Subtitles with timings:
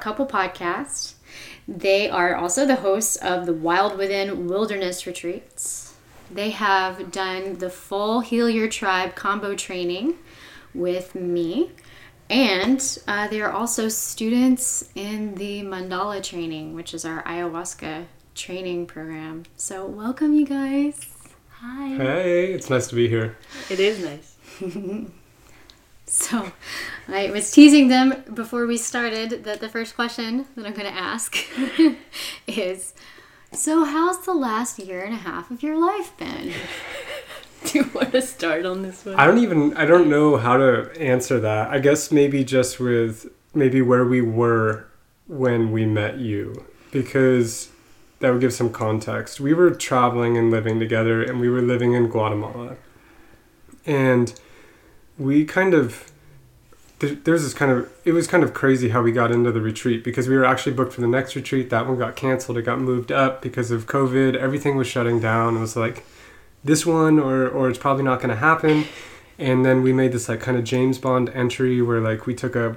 [0.00, 1.14] Out Couple podcast.
[1.68, 5.94] They are also the hosts of the Wild Within Wilderness Retreats.
[6.30, 10.14] They have done the full Heal Your Tribe Kambo training
[10.74, 11.72] with me.
[12.30, 18.86] And uh, they are also students in the Mandala training, which is our ayahuasca training
[18.86, 19.42] program.
[19.56, 21.10] So, welcome, you guys.
[21.50, 21.88] Hi.
[21.88, 23.36] Hey, it's nice to be here.
[23.68, 25.10] It is nice.
[26.10, 26.50] So,
[27.06, 30.98] I was teasing them before we started that the first question that I'm going to
[30.98, 31.36] ask
[32.48, 32.94] is
[33.52, 36.52] So, how's the last year and a half of your life been?
[37.64, 39.14] Do you want to start on this one?
[39.14, 41.70] I don't even I don't know how to answer that.
[41.70, 44.86] I guess maybe just with maybe where we were
[45.28, 47.68] when we met you because
[48.18, 49.38] that would give some context.
[49.38, 52.76] We were traveling and living together and we were living in Guatemala.
[53.86, 54.34] And
[55.20, 56.10] we kind of
[56.98, 60.02] there's this kind of it was kind of crazy how we got into the retreat
[60.02, 61.70] because we were actually booked for the next retreat.
[61.70, 62.58] That one got canceled.
[62.58, 64.34] It got moved up because of covid.
[64.34, 65.56] Everything was shutting down.
[65.56, 66.04] It was like
[66.64, 68.84] this one or or it's probably not going to happen.
[69.38, 72.56] And then we made this like kind of james bond entry where like we took
[72.56, 72.76] a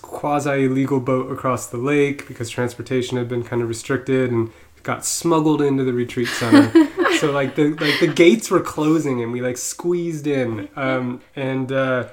[0.00, 4.50] quasi illegal boat across the lake because transportation had been kind of restricted and
[4.82, 9.32] got smuggled into the retreat center so like the like the gates were closing and
[9.32, 12.08] we like squeezed in um and uh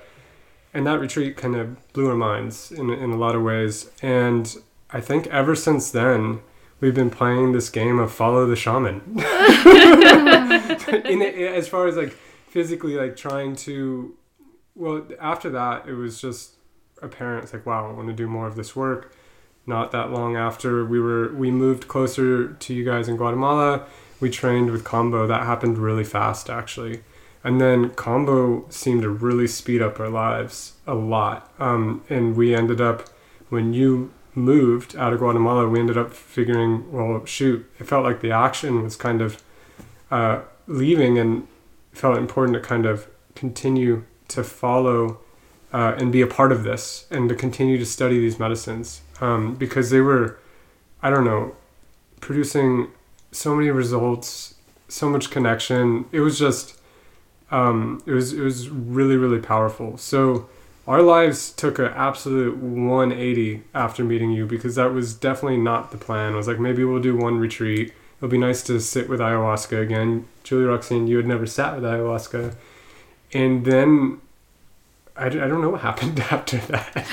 [0.73, 3.89] and that retreat kind of blew our minds in, in a lot of ways.
[4.01, 4.55] And
[4.91, 6.41] i think ever since then
[6.83, 9.01] we've been playing this game of follow the shaman.
[11.05, 12.11] In as far as like
[12.49, 14.15] physically like trying to
[14.75, 16.55] well after that it was just
[17.01, 19.15] apparent it's like wow i want to do more of this work.
[19.65, 23.85] Not that long after we were we moved closer to you guys in guatemala
[24.23, 25.27] we trained with Kambo.
[25.27, 27.03] That happened really fast actually.
[27.43, 31.51] And then Kambo seemed to really speed up our lives a lot.
[31.59, 33.09] Um, and we ended up
[33.49, 38.19] when you moved out of guatemala we ended up figuring well shoot it felt like
[38.21, 39.43] the action was kind of
[40.09, 41.47] uh, leaving and
[41.91, 45.19] felt important to kind of continue to follow
[45.71, 49.01] uh, and be a part of this and to continue to study these medicines.
[49.21, 50.39] Um, because they were
[51.03, 51.55] i don't know
[52.19, 52.87] producing
[53.33, 54.55] so many results
[54.87, 56.79] so much connection it was just
[57.51, 60.47] um, it was it was really really powerful so
[60.87, 65.97] our lives took an absolute 180 after meeting you because that was definitely not the
[65.97, 66.33] plan.
[66.33, 67.93] I was like maybe we'll do one retreat.
[68.17, 70.27] It'll be nice to sit with ayahuasca again.
[70.43, 72.55] Julie Roxanne, you had never sat with ayahuasca.
[73.31, 74.19] And then
[75.15, 77.05] I, d- I don't know what happened after that.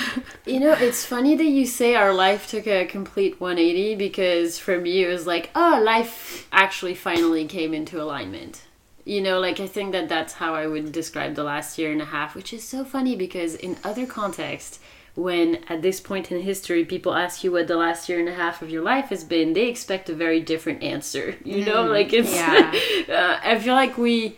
[0.45, 4.79] You know, it's funny that you say our life took a complete 180 because for
[4.79, 8.63] me it was like, oh, life actually finally came into alignment.
[9.05, 12.01] You know, like I think that that's how I would describe the last year and
[12.01, 14.79] a half, which is so funny because in other contexts,
[15.15, 18.33] when at this point in history people ask you what the last year and a
[18.33, 21.35] half of your life has been, they expect a very different answer.
[21.43, 22.33] You know, like it's.
[22.33, 22.71] yeah.
[23.09, 24.37] uh, I feel like we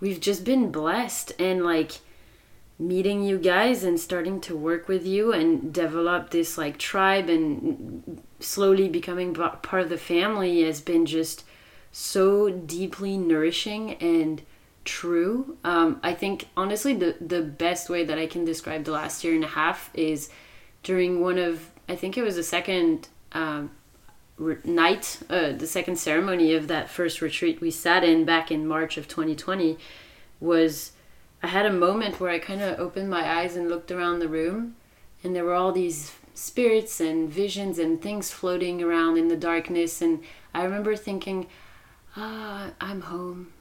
[0.00, 1.98] we've just been blessed and like
[2.78, 8.22] meeting you guys and starting to work with you and develop this like tribe and
[8.40, 11.44] slowly becoming part of the family has been just
[11.92, 14.42] so deeply nourishing and
[14.84, 15.56] true.
[15.64, 19.34] Um, I think honestly the the best way that I can describe the last year
[19.34, 20.28] and a half is
[20.82, 23.70] during one of I think it was the second um,
[24.64, 28.96] night, uh, the second ceremony of that first retreat we sat in back in March
[28.96, 29.78] of 2020
[30.40, 30.92] was
[31.44, 34.28] I had a moment where I kind of opened my eyes and looked around the
[34.28, 34.76] room
[35.22, 40.00] and there were all these spirits and visions and things floating around in the darkness
[40.00, 40.24] and
[40.54, 41.48] I remember thinking
[42.16, 43.52] ah I'm home.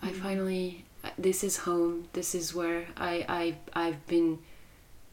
[0.00, 0.22] I mm-hmm.
[0.22, 2.08] finally uh, this is home.
[2.14, 4.38] This is where I I I've been.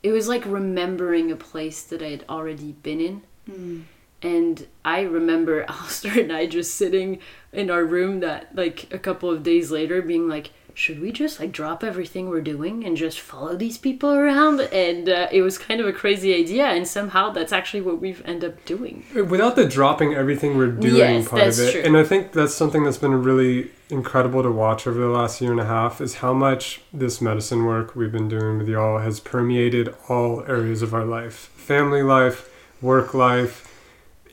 [0.02, 3.24] It was like remembering a place that I had already been in.
[3.50, 3.82] Mm-hmm.
[4.22, 7.20] And I remember Alistair and I just sitting
[7.52, 11.40] in our room that like a couple of days later being like should we just
[11.40, 15.58] like drop everything we're doing and just follow these people around and uh, it was
[15.58, 19.56] kind of a crazy idea and somehow that's actually what we've ended up doing Without
[19.56, 21.72] the dropping everything we're doing Yes, part of it.
[21.72, 21.82] true.
[21.82, 25.52] And I think that's something that's been really incredible to watch over the last year
[25.52, 29.20] and a half is how much this medicine work we've been doing with y'all has
[29.22, 31.36] permeated all areas of our life.
[31.56, 32.50] Family life,
[32.82, 33.72] work life.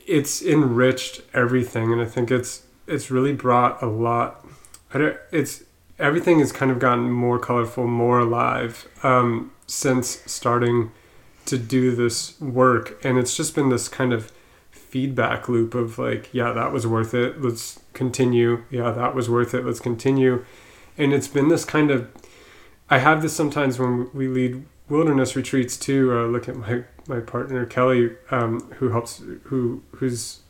[0.05, 4.45] It's enriched everything and I think it's it's really brought a lot
[4.93, 5.63] I don't, it's
[6.03, 10.91] everything has kind of gotten more colorful, more alive um, since starting
[11.45, 14.31] to do this work, and it's just been this kind of
[14.69, 17.41] feedback loop of like, yeah, that was worth it.
[17.41, 18.63] Let's continue.
[18.69, 19.65] Yeah, that was worth it.
[19.65, 20.45] Let's continue.
[20.97, 22.11] And it's been this kind of,
[22.89, 26.15] I have this sometimes when we lead wilderness retreats too.
[26.15, 30.41] Uh, look at my my partner Kelly, um, who helps, who who's,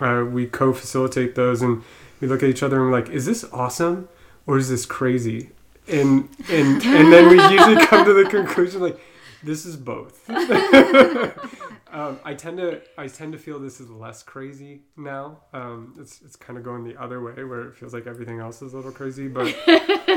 [0.00, 1.82] uh, we co-facilitate those, and
[2.20, 4.08] we look at each other and we're like, is this awesome
[4.46, 5.50] or is this crazy?
[5.88, 9.00] And and and then we usually come to the conclusion like,
[9.42, 10.28] this is both.
[11.92, 15.38] um, I tend to I tend to feel this is less crazy now.
[15.52, 18.62] Um, it's it's kind of going the other way where it feels like everything else
[18.62, 19.54] is a little crazy, but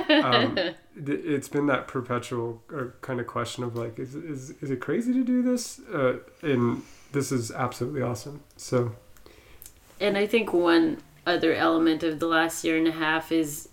[0.10, 4.72] um, it, it's been that perpetual uh, kind of question of like, is is is
[4.72, 5.80] it crazy to do this?
[5.92, 8.44] Uh, and this is absolutely awesome.
[8.58, 8.96] So,
[10.00, 13.70] and I think one other element of the last year and a half is,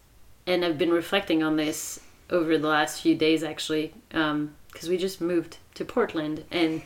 [0.47, 2.01] and I've been reflecting on this
[2.31, 4.55] over the last few days actually, because um,
[4.89, 6.83] we just moved to Portland and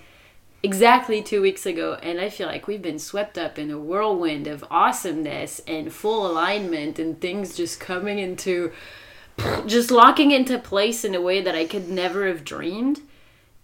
[0.63, 4.47] exactly two weeks ago, and I feel like we've been swept up in a whirlwind
[4.47, 8.73] of awesomeness and full alignment and things just coming into
[9.67, 13.01] just locking into place in a way that I could never have dreamed.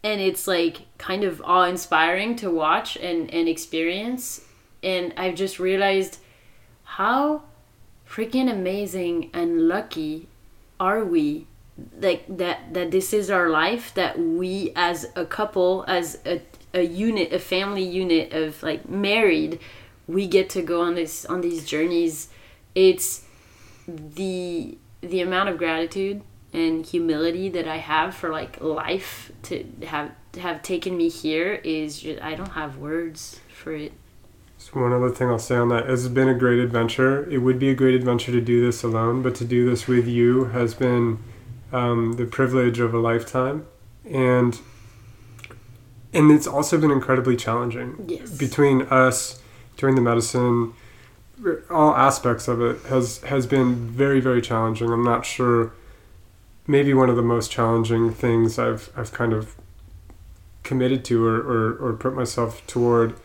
[0.05, 4.43] And it's like kind of awe inspiring to watch and, and experience.
[4.83, 6.19] And I've just realized
[6.85, 7.45] how
[8.13, 10.29] freaking amazing and lucky
[10.79, 11.47] are we
[12.01, 16.41] like that that this is our life that we as a couple as a,
[16.75, 19.59] a unit a family unit of like married
[20.07, 22.29] we get to go on this on these journeys
[22.75, 23.25] it's
[23.87, 26.23] the the amount of gratitude
[26.53, 32.01] and humility that I have for like life to have have taken me here is
[32.01, 33.93] just, I don't have words for it.
[34.63, 37.29] So one other thing I'll say on that, it's been a great adventure.
[37.29, 40.07] It would be a great adventure to do this alone, but to do this with
[40.07, 41.19] you has been
[41.73, 43.67] um, the privilege of a lifetime,
[44.09, 44.61] and
[46.13, 48.05] and it's also been incredibly challenging.
[48.07, 48.31] Yes.
[48.31, 49.43] Between us,
[49.77, 50.75] doing the medicine,
[51.69, 54.93] all aspects of it has has been very very challenging.
[54.93, 55.73] I'm not sure.
[56.69, 59.57] Maybe one of the most challenging things I've I've kind of
[60.63, 63.17] committed to or, or, or put myself toward.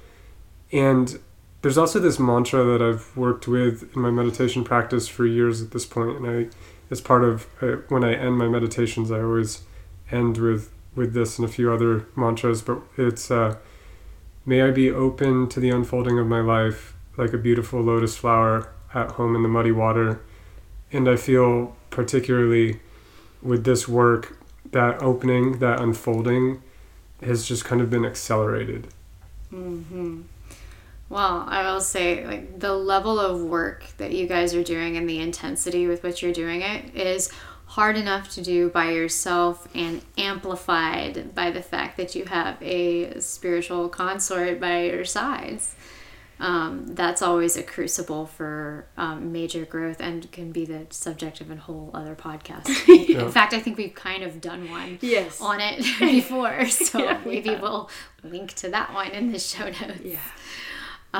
[0.71, 1.19] And
[1.61, 5.71] there's also this mantra that I've worked with in my meditation practice for years at
[5.71, 6.49] this point, and I,
[6.91, 9.63] as part of uh, when I end my meditations, I always
[10.11, 12.61] end with with this and a few other mantras.
[12.61, 13.57] But it's uh,
[14.45, 18.69] may I be open to the unfolding of my life like a beautiful lotus flower
[18.93, 20.21] at home in the muddy water,
[20.91, 22.79] and I feel particularly
[23.41, 24.37] with this work
[24.71, 26.61] that opening, that unfolding,
[27.21, 28.87] has just kind of been accelerated.
[29.51, 30.21] Mm-hmm.
[31.09, 35.09] Well, I will say, like, the level of work that you guys are doing and
[35.09, 37.31] the intensity with which you're doing it is
[37.67, 43.19] hard enough to do by yourself and amplified by the fact that you have a
[43.19, 45.75] spiritual consort by your sides.
[46.39, 51.49] Um, that's always a crucible for um, major growth and can be the subject of
[51.49, 52.67] a whole other podcast.
[53.09, 53.23] yeah.
[53.23, 55.41] In fact, I think we've kind of done one yes.
[55.41, 57.61] on it before, so Yeah, maybe have.
[57.61, 57.89] we'll
[58.23, 60.01] link to that one in the show notes.
[60.03, 60.19] Yeah.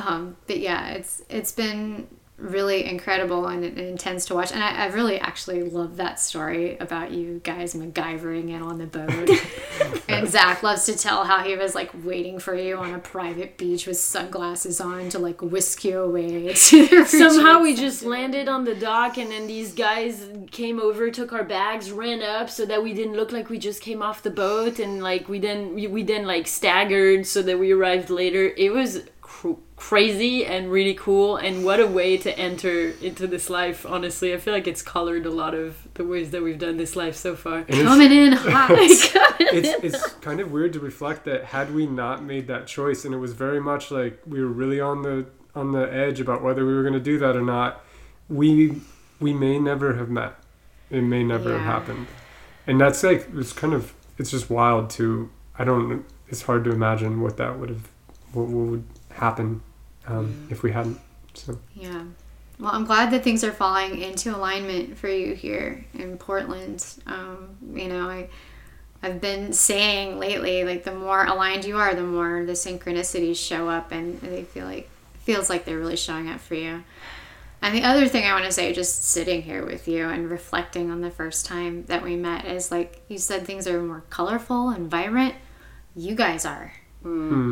[0.06, 4.51] Um, but yeah, it's it's been really incredible and, and intense to watch.
[4.51, 8.86] And I, I really actually love that story about you guys MacGyvering it on the
[8.86, 9.30] boat.
[10.08, 13.58] and Zach loves to tell how he was like waiting for you on a private
[13.58, 16.54] beach with sunglasses on to like whisk you away.
[16.68, 21.32] To Somehow we just landed on the dock, and then these guys came over, took
[21.32, 24.30] our bags, ran up, so that we didn't look like we just came off the
[24.30, 28.51] boat, and like we then we, we then like staggered, so that we arrived later.
[28.58, 29.04] It was
[29.38, 33.86] cr- crazy and really cool, and what a way to enter into this life.
[33.86, 36.96] Honestly, I feel like it's colored a lot of the ways that we've done this
[36.96, 37.60] life so far.
[37.60, 38.72] And it's, coming in hot.
[39.39, 43.13] it's it's kind of weird to reflect that had we not made that choice and
[43.13, 45.25] it was very much like we were really on the
[45.56, 47.84] on the edge about whether we were going to do that or not
[48.29, 48.82] we
[49.20, 50.36] we may never have met
[50.89, 52.08] it may never have happened
[52.65, 56.72] and that's like it's kind of it's just wild to i don't it's hard to
[56.72, 57.89] imagine what that would have
[58.34, 58.84] what, what would
[59.17, 59.62] happen
[60.07, 61.00] um, if we hadn't
[61.33, 62.03] so Yeah.
[62.59, 66.83] Well, I'm glad that things are falling into alignment for you here in Portland.
[67.05, 68.29] Um, you know, I,
[69.03, 73.69] I've been saying lately, like the more aligned you are, the more the synchronicities show
[73.69, 76.83] up, and they feel like feels like they're really showing up for you.
[77.62, 80.89] And the other thing I want to say, just sitting here with you and reflecting
[80.89, 84.69] on the first time that we met, is like you said, things are more colorful
[84.69, 85.36] and vibrant.
[85.95, 86.74] You guys are.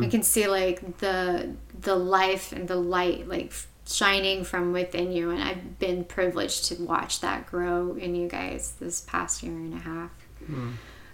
[0.04, 3.54] I can see like the the life and the light like
[3.88, 8.76] shining from within you, and I've been privileged to watch that grow in you guys
[8.80, 10.12] this past year and a half.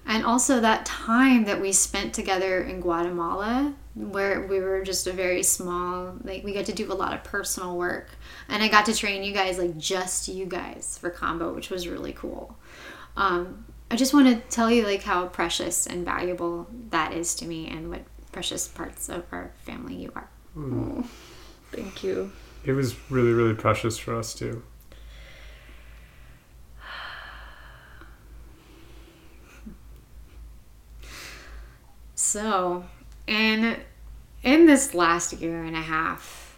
[0.05, 5.12] and also that time that we spent together in Guatemala where we were just a
[5.12, 8.10] very small like we got to do a lot of personal work.
[8.50, 11.88] And I got to train you guys like just you guys for Kambo which was
[11.88, 12.57] really cool.
[13.17, 17.45] Um, I just want to tell you like how precious and valuable that is to
[17.45, 18.01] me and what
[18.32, 20.30] precious parts of our family you are.
[20.58, 21.06] Mm.
[21.72, 22.32] Thank you.
[22.64, 24.64] It was really, really precious for us too.
[32.16, 32.86] So,
[33.28, 33.78] in
[34.44, 36.58] in this last year and a half,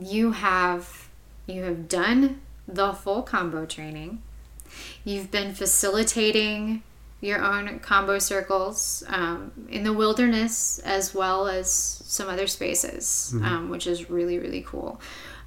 [0.00, 1.08] you have
[1.46, 4.22] you have done the full Kambo training.
[5.04, 6.82] You've been facilitating
[7.20, 13.44] your own Kambo circles um, in the wilderness as well as some other spaces, mm-hmm.
[13.44, 15.00] um, which is really, really cool.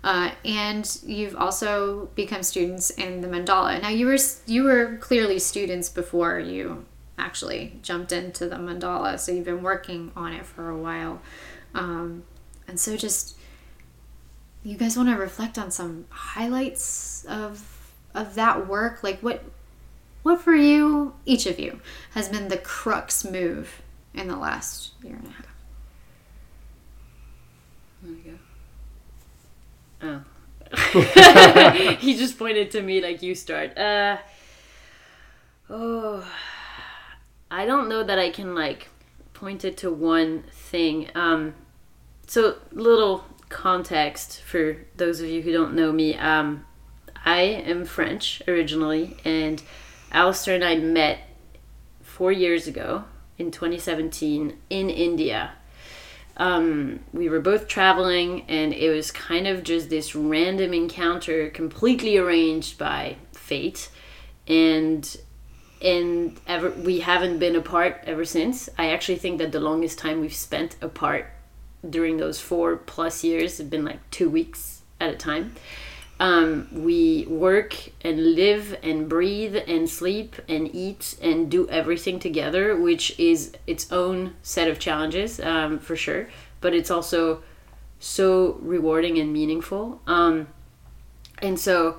[0.03, 3.81] Uh, and you've also become students in the mandala.
[3.81, 6.85] Now you were you were clearly students before you
[7.19, 11.21] actually jumped into the mandala, so you've been working on it for a while.
[11.75, 12.23] Um,
[12.67, 13.37] and so just
[14.63, 19.43] you guys want to reflect on some highlights of of that work like what
[20.23, 21.79] what for you each of you
[22.11, 23.81] has been the crux move
[24.13, 25.47] in the last year and a half?
[28.03, 28.37] There you
[30.01, 30.23] go?
[30.73, 31.95] Oh.
[31.99, 33.77] He just pointed to me like you start.
[33.77, 34.17] Uh
[35.69, 36.25] oh
[37.49, 38.89] i don't know that i can like
[39.33, 41.09] point it to one thing.
[41.15, 41.55] Um
[42.27, 46.15] so little context for those of you who don't know me.
[46.15, 46.65] Um
[47.25, 49.61] I am French originally, and
[50.11, 51.19] Alistair and I met
[52.01, 53.05] four years ago
[53.37, 55.51] in 2017 in India.
[56.37, 62.17] Um, we were both traveling, and it was kind of just this random encounter, completely
[62.17, 63.89] arranged by fate,
[64.47, 65.17] and
[65.81, 68.69] and ever we haven't been apart ever since.
[68.77, 71.27] I actually think that the longest time we've spent apart
[71.87, 75.55] during those four plus years have been like two weeks at a time.
[76.21, 82.75] Um, we work and live and breathe and sleep and eat and do everything together,
[82.75, 86.29] which is its own set of challenges um, for sure.
[86.59, 87.41] But it's also
[87.99, 89.99] so rewarding and meaningful.
[90.05, 90.47] Um,
[91.41, 91.97] and so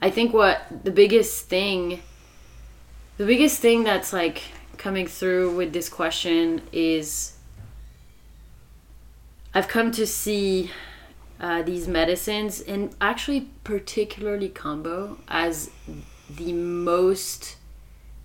[0.00, 2.00] I think what the biggest thing,
[3.18, 4.44] the biggest thing that's like
[4.78, 7.36] coming through with this question is
[9.52, 10.70] I've come to see
[11.40, 15.70] uh, these medicines, and actually, particularly Kambo, as
[16.28, 17.56] the most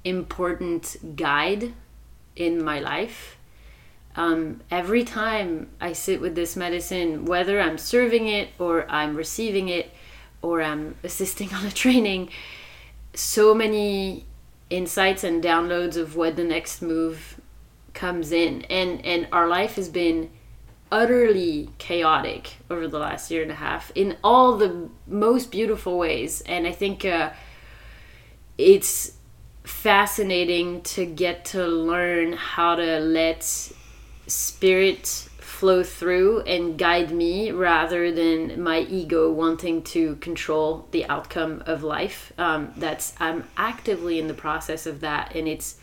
[0.04, 1.74] important guide
[2.36, 3.38] in my life.
[4.16, 9.70] Um, every time I sit with this medicine, whether I'm serving it or I'm receiving
[9.70, 9.92] it
[10.42, 12.30] or I'm assisting on a training,
[13.14, 14.26] so many
[14.70, 17.40] insights and downloads of what the next move
[17.94, 18.64] comes in.
[18.64, 20.30] And and our life has been
[20.94, 26.42] utterly chaotic over the last year and a half in all the most beautiful ways.
[26.42, 27.32] And I think uh,
[28.60, 29.14] it's
[29.64, 33.44] fascinating to get to learn how to let
[34.28, 35.08] spirit
[35.40, 41.82] flow through and guide me rather than my ego wanting to control the outcome of
[41.82, 42.32] life.
[42.38, 45.78] Um, that's I'm actively in the process of that, and it's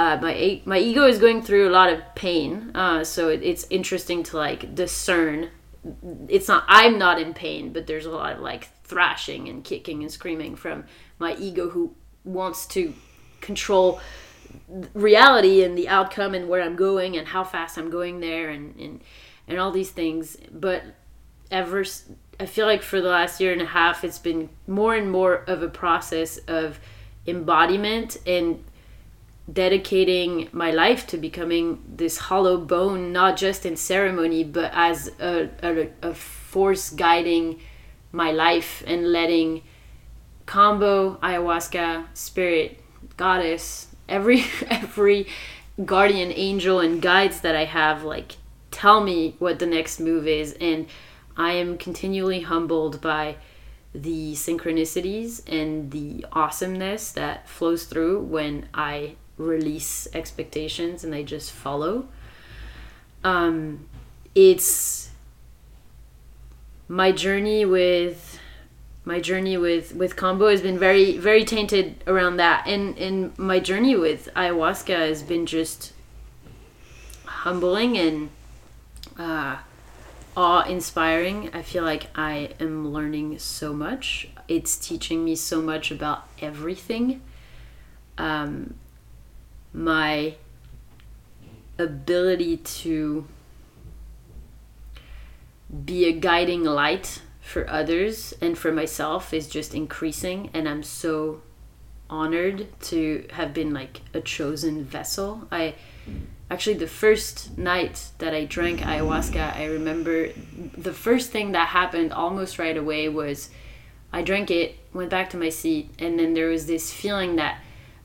[0.00, 3.66] uh, my my ego is going through a lot of pain, uh, so it, it's
[3.68, 5.50] interesting to like discern.
[6.26, 10.00] It's not I'm not in pain, but there's a lot of like thrashing and kicking
[10.00, 10.84] and screaming from
[11.18, 12.94] my ego who wants to
[13.42, 14.00] control
[14.94, 18.74] reality and the outcome and where I'm going and how fast I'm going there and
[18.76, 19.02] and,
[19.46, 20.38] and all these things.
[20.50, 20.82] But
[21.50, 21.84] ever
[22.38, 25.44] I feel like for the last year and a half, it's been more and more
[25.46, 26.80] of a process of
[27.26, 28.64] embodiment and
[29.50, 35.48] dedicating my life to becoming this hollow bone, not just in ceremony, but as a,
[35.62, 37.60] a, a force guiding
[38.12, 39.62] my life and letting
[40.46, 42.80] Kambo, ayahuasca, spirit,
[43.16, 45.28] goddess, every every
[45.84, 48.32] guardian angel and guides that I have like
[48.70, 50.56] tell me what the next move is.
[50.60, 50.86] And
[51.36, 53.36] I am continually humbled by
[53.94, 61.50] the synchronicities and the awesomeness that flows through when I release expectations and they just
[61.50, 62.06] follow.
[63.24, 63.86] Um,
[64.34, 65.10] it's
[66.88, 68.38] my journey with
[69.04, 72.66] my journey with with Kambo has been very very tainted around that.
[72.66, 75.92] And and my journey with ayahuasca has been just
[77.24, 78.30] humbling and
[79.18, 79.56] uh,
[80.36, 84.28] awe inspiring i feel like i am learning so much.
[84.48, 87.22] It's teaching me so much about everything.
[88.18, 88.74] Um,
[89.72, 90.34] my
[91.78, 93.26] ability to
[95.84, 101.40] be a guiding light for others and for myself is just increasing and i'm so
[102.10, 105.46] honored to have been like a chosen vessel.
[105.52, 105.76] I
[106.50, 110.30] actually the first night that i drank ayahuasca i remember
[110.76, 113.50] the first thing that happened almost right away was
[114.12, 117.60] i drank it went back to my seat and then there was this feeling that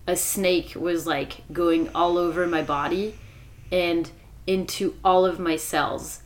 [0.08, 3.16] a snake was like going all over my body
[3.72, 4.12] and
[4.46, 6.22] into all of my cells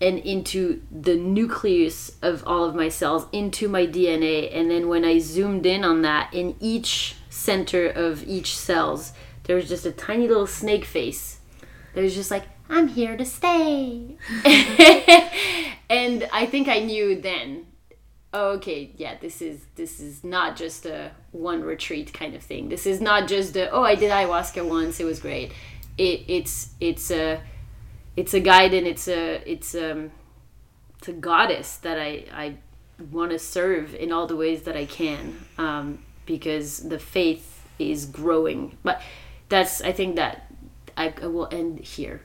[0.00, 5.04] and into the nucleus of all of my cells into my DNA and then when
[5.04, 9.12] I zoomed in on that in each center of each cells
[9.44, 11.40] there was just a tiny little snake face
[11.94, 14.16] that was just like I'm here to stay.
[15.90, 17.66] And I think I knew then
[18.32, 22.68] oh, okay yeah this is this is not just a one retreat kind of thing
[22.68, 25.52] this is not just the oh I did ayahuasca once it was great
[25.96, 27.40] it it's it's a
[28.16, 30.10] it's a guide and it's a it's um
[30.98, 32.56] it's a goddess that I I
[33.10, 38.04] want to serve in all the ways that I can um, because the faith is
[38.06, 38.76] growing.
[38.82, 39.00] But
[39.48, 40.52] that's I think that
[40.96, 42.22] I, I will end here.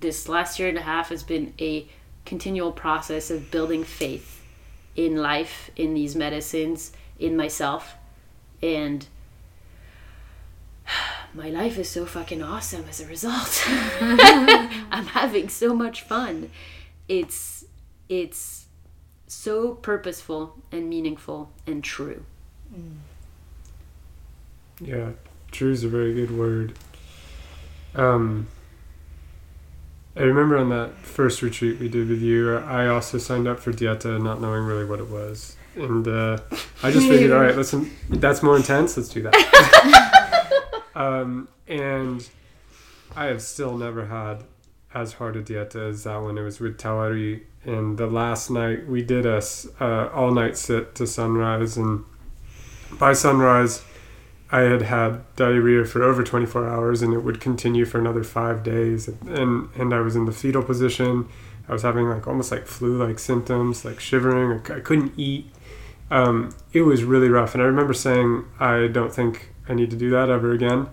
[0.00, 1.86] This last year and a half has been a
[2.24, 4.44] continual process of building faith
[4.96, 7.94] in life, in these medicines, in myself,
[8.62, 9.06] and
[11.34, 13.62] my life is so fucking awesome as a result.
[14.00, 16.50] I'm having so much fun.
[17.08, 17.64] It's
[18.08, 18.66] it's
[19.26, 22.24] so purposeful and meaningful and true.
[24.80, 25.10] Yeah,
[25.50, 26.74] true is a very good word.
[27.94, 28.46] Um,
[30.16, 33.72] I remember on that first retreat we did with you, I also signed up for
[33.72, 35.56] Dieta not knowing really what it was.
[35.78, 36.38] And uh,
[36.82, 40.82] I just figured, all right, listen, that's more intense, let's do that.
[40.94, 42.28] um, and
[43.16, 44.44] I have still never had
[44.94, 46.38] as hard a dieta as that one.
[46.38, 47.42] It was with Tawari.
[47.64, 49.42] And the last night we did a
[49.80, 51.76] uh, all night sit to sunrise.
[51.76, 52.04] And
[52.98, 53.84] by sunrise,
[54.50, 58.62] I had had diarrhea for over 24 hours and it would continue for another five
[58.62, 59.08] days.
[59.08, 61.28] And, and I was in the fetal position.
[61.68, 64.62] I was having like almost like flu like symptoms, like shivering.
[64.70, 65.50] I couldn't eat.
[66.10, 67.54] Um, it was really rough.
[67.54, 70.88] And I remember saying, I don't think I need to do that ever again.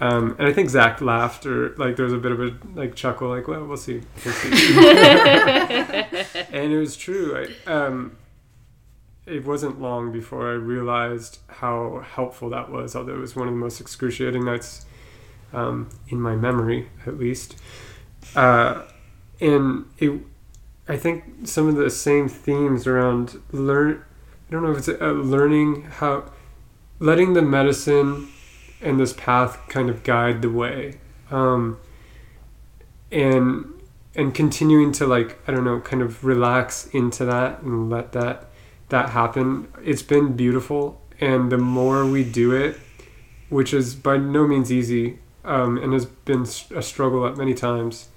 [0.00, 2.96] Um, and I think Zach laughed, or like there was a bit of a like
[2.96, 4.50] chuckle, like, "Well, we'll see." We'll see.
[6.50, 7.46] and it was true.
[7.46, 8.16] I, um,
[9.26, 12.96] it wasn't long before I realized how helpful that was.
[12.96, 14.86] Although it was one of the most excruciating nights
[15.52, 17.56] um, in my memory, at least.
[18.34, 18.82] Uh,
[19.40, 20.20] and it,
[20.88, 24.04] I think some of the same themes around learn.
[24.52, 26.30] I don't know if it's uh, learning how,
[26.98, 28.28] letting the medicine
[28.82, 30.98] and this path kind of guide the way.
[31.30, 31.78] Um,
[33.10, 33.72] and
[34.14, 38.50] and continuing to like i don't know kind of relax into that and let that
[38.90, 39.68] that happen.
[39.82, 41.00] It's been beautiful.
[41.18, 42.78] And the more we do it
[43.48, 46.42] which is by no means easy um, and has been
[46.74, 48.08] a struggle at many times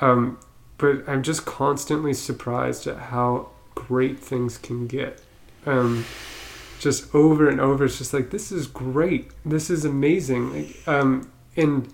[0.00, 0.38] um,
[0.78, 5.23] but i'm just constantly surprised at how great things can get
[5.66, 6.04] um,
[6.78, 7.84] just over and over.
[7.84, 9.30] It's just like this is great.
[9.44, 10.52] This is amazing.
[10.52, 11.92] Like, um, and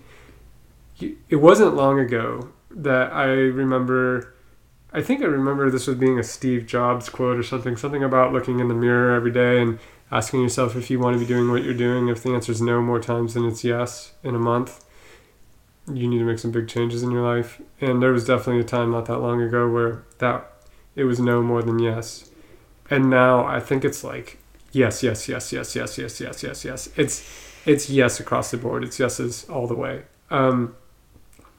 [1.29, 4.33] it wasn't long ago that I remember.
[4.93, 7.77] I think I remember this was being a Steve Jobs quote or something.
[7.77, 9.79] Something about looking in the mirror every day and
[10.11, 12.09] asking yourself if you want to be doing what you're doing.
[12.09, 14.83] If the answer is no more times than it's yes in a month,
[15.87, 17.61] you need to make some big changes in your life.
[17.79, 20.51] And there was definitely a time not that long ago where that
[20.95, 22.30] it was no more than yes.
[22.91, 24.37] And now I think it's like
[24.73, 26.89] yes, yes, yes, yes, yes, yes, yes, yes, yes.
[26.97, 27.27] It's
[27.65, 28.83] it's yes across the board.
[28.83, 30.03] It's yeses all the way.
[30.29, 30.75] Um,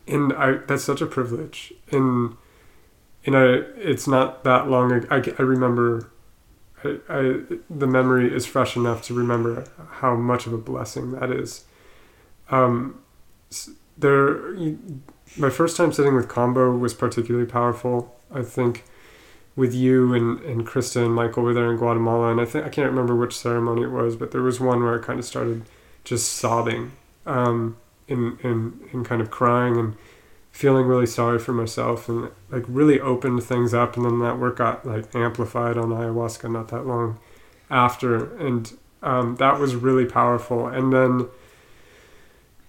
[0.06, 1.72] and I that's such a privilege.
[1.90, 2.36] And
[3.24, 3.44] and I
[3.76, 5.06] it's not that long.
[5.10, 6.10] I, I remember.
[6.84, 7.40] I, I
[7.70, 9.64] the memory is fresh enough to remember
[10.00, 11.64] how much of a blessing that is.
[12.50, 13.00] Um,
[13.96, 14.54] there,
[15.38, 18.14] my first time sitting with Kambo was particularly powerful.
[18.34, 18.84] I think
[19.54, 22.68] with you and, and Krista and Michael were there in Guatemala, and I think I
[22.68, 25.62] can't remember which ceremony it was, but there was one where I kind of started
[26.04, 26.92] just sobbing,
[27.26, 27.76] um,
[28.08, 29.94] and and and kind of crying and
[30.50, 34.56] feeling really sorry for myself, and like really opened things up, and then that work
[34.56, 37.18] got like amplified on ayahuasca not that long
[37.70, 41.28] after, and um, that was really powerful, and then.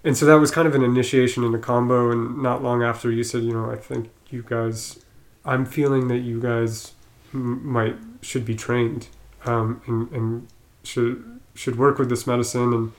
[0.05, 3.23] And so that was kind of an initiation into Kambo, and not long after you
[3.23, 5.02] said, you know, I think you guys
[5.45, 6.93] I'm feeling that you guys
[7.33, 9.07] m- might should be trained
[9.45, 10.47] um, and, and
[10.83, 12.91] should should work with this medicine and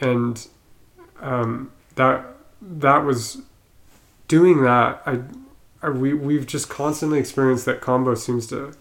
[0.00, 0.48] and
[1.20, 2.24] um, that
[2.60, 3.42] that was
[4.26, 5.02] doing that.
[5.06, 5.20] I,
[5.82, 8.72] I we we've just constantly experienced that Kambo seems to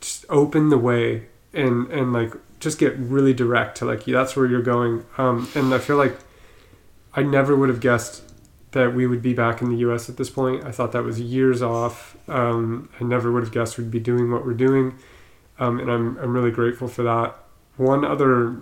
[0.00, 4.46] just open the way and and like just get really direct to like that's where
[4.46, 5.04] you're going.
[5.18, 6.16] Um, and I feel like
[7.14, 8.22] I never would have guessed
[8.76, 10.10] that we would be back in the U.S.
[10.10, 10.62] at this point.
[10.62, 12.14] I thought that was years off.
[12.28, 14.98] Um, I never would have guessed we'd be doing what we're doing,
[15.58, 17.34] um, and I'm I'm really grateful for that.
[17.78, 18.58] One other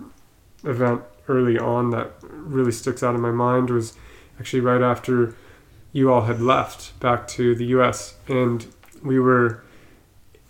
[0.63, 3.93] event early on that really sticks out in my mind was
[4.39, 5.35] actually right after
[5.91, 8.15] you all had left back to the U.S.
[8.29, 8.65] and
[9.03, 9.63] we were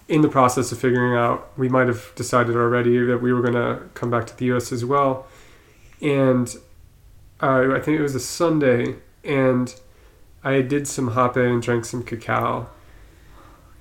[0.07, 1.51] in the process of figuring out.
[1.57, 4.71] We might have decided already that we were going to come back to the U.S.
[4.71, 5.25] as well,
[6.03, 6.55] and
[7.41, 9.73] uh, I think it was a Sunday, and
[10.43, 12.69] I did some hape and drank some cacao,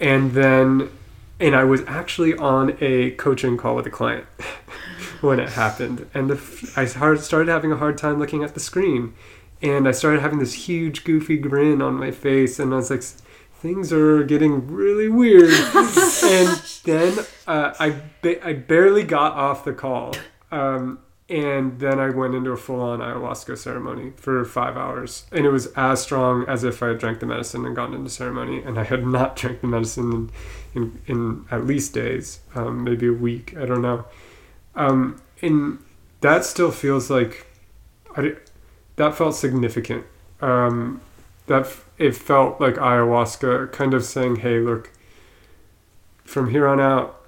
[0.00, 0.90] and then,
[1.38, 4.26] and I was actually on a coaching call with a client
[5.20, 9.14] when it happened, and the, I started having a hard time looking at the screen,
[9.62, 13.02] and I started having this huge goofy grin on my face, and I was like,
[13.64, 15.50] things are getting really weird,
[16.24, 20.14] and then uh, I ba- I barely got off the call.
[20.50, 25.24] Um, and then I went into a full on ayahuasca ceremony for five hours.
[25.32, 28.10] And it was as strong as if I had drank the medicine and gotten into
[28.10, 28.62] ceremony.
[28.62, 30.30] And I had not drank the medicine
[30.74, 34.04] in, in, in at least days, um, maybe a week, I don't know.
[34.74, 35.78] Um, and
[36.20, 37.46] that still feels like,
[38.16, 38.34] I,
[38.96, 40.04] that felt significant.
[40.42, 41.00] Um,
[41.46, 44.90] that it felt like ayahuasca kind of saying, hey, look,
[46.24, 47.23] from here on out,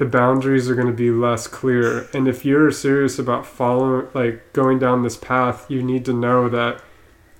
[0.00, 2.08] the boundaries are going to be less clear.
[2.14, 6.48] And if you're serious about following, like going down this path, you need to know
[6.48, 6.82] that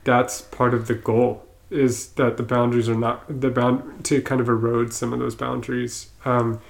[0.05, 4.42] that's part of the goal is that the boundaries are not the bound to kind
[4.42, 6.11] of erode some of those boundaries.
[6.27, 6.61] Um,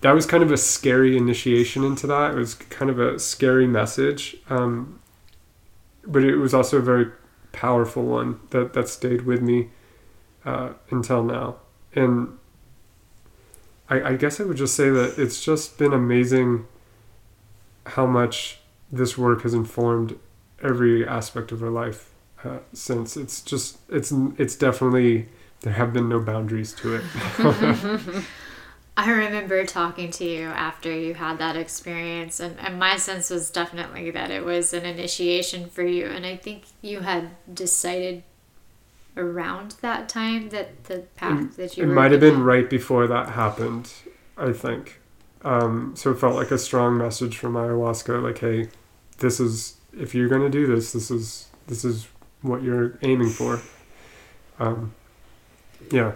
[0.00, 2.30] that was kind of a scary initiation into that.
[2.30, 5.00] It was kind of a scary message, um,
[6.06, 7.08] but it was also a very
[7.52, 9.68] powerful one that that stayed with me
[10.46, 11.56] uh, until now.
[11.94, 12.38] And
[13.90, 16.66] I, I guess I would just say that it's just been amazing
[17.86, 20.18] how much this work has informed
[20.62, 22.12] every aspect of our life
[22.44, 23.16] uh, since.
[23.16, 25.28] It's just it's it's definitely
[25.60, 27.04] there have been no boundaries to it.
[28.96, 33.50] I remember talking to you after you had that experience, and, and my sense was
[33.50, 36.06] definitely that it was an initiation for you.
[36.06, 38.22] And I think you had decided
[39.20, 43.30] around that time that the path that you it might have been right before that
[43.30, 43.92] happened
[44.36, 45.00] i think.
[45.42, 48.68] Um, so it felt like a strong message from ayahuasca like hey
[49.18, 52.08] this is if you're going to do this this is this is
[52.42, 53.60] what you're aiming for.
[54.58, 54.94] Um,
[55.90, 56.12] yeah.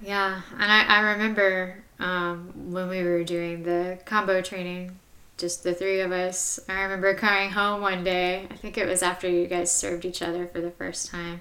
[0.00, 4.98] Yeah and i, I remember um, when we were doing the Kambo training
[5.36, 6.60] just the three of us.
[6.68, 8.46] I remember coming home one day.
[8.50, 11.40] I think it was after you guys served each other for the first time.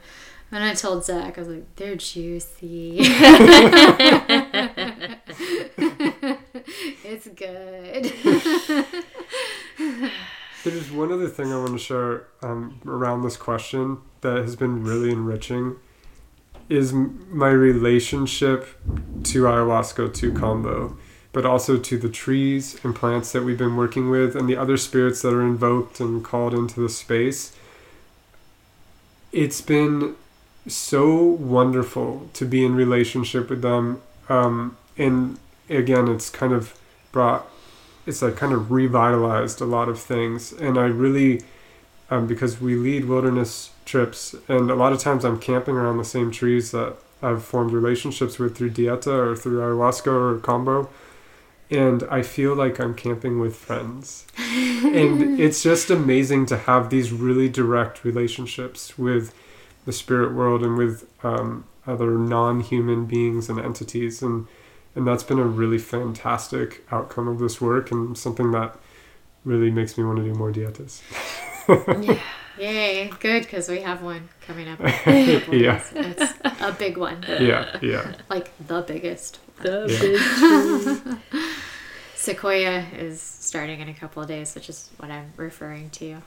[0.51, 2.97] And I told Zach, I was like, they're juicy.
[7.05, 8.11] it's good.
[10.63, 14.83] There's one other thing I want to share um, around this question that has been
[14.83, 15.77] really enriching
[16.69, 18.67] is my relationship
[19.23, 20.97] to ayahuasca, to Kambo
[21.33, 24.77] but also to the trees and plants that we've been working with and the other
[24.77, 27.55] spirits that are invoked and called into the space.
[29.31, 30.15] It's been
[30.67, 34.01] so wonderful to be in relationship with them.
[34.27, 35.39] Um, and
[35.69, 36.77] again, it's kind of
[37.13, 37.47] brought,
[38.05, 40.51] it's like kind of revitalized a lot of things.
[40.51, 41.43] And I really,
[42.09, 46.05] um, because we lead wilderness trips, and a lot of times I'm camping around the
[46.05, 50.89] same trees that I've formed relationships with through Dieta or through ayahuasca or Kambo
[51.71, 54.27] and I feel like I'm camping with friends.
[54.37, 59.33] and it's just amazing to have these really direct relationships with
[59.85, 64.47] the spirit world and with um, other non-human beings and entities and
[64.93, 68.77] and that's been a really fantastic outcome of this work and something that
[69.45, 71.01] really makes me want to do more dietas.
[72.03, 72.19] yeah.
[72.57, 74.79] Yay, good because we have one coming up.
[74.81, 75.81] yeah.
[75.95, 77.23] It's a big one.
[77.27, 78.15] Yeah, yeah.
[78.29, 79.39] Like the biggest.
[79.61, 81.15] The yeah.
[81.31, 81.41] big
[82.15, 86.21] Sequoia is starting in a couple of days, which is what I'm referring to.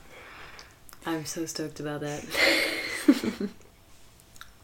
[1.05, 2.23] I'm so stoked about that.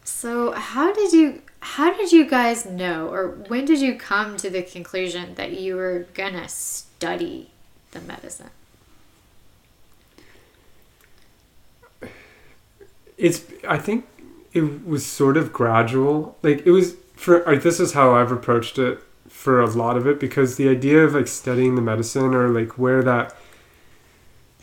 [0.03, 4.49] so, how did you how did you guys know or when did you come to
[4.49, 7.51] the conclusion that you were going to study
[7.91, 8.49] the medicine?
[13.17, 14.05] It's I think
[14.53, 16.37] it was sort of gradual.
[16.41, 20.19] Like it was for this is how I've approached it for a lot of it
[20.19, 23.35] because the idea of like studying the medicine or like where that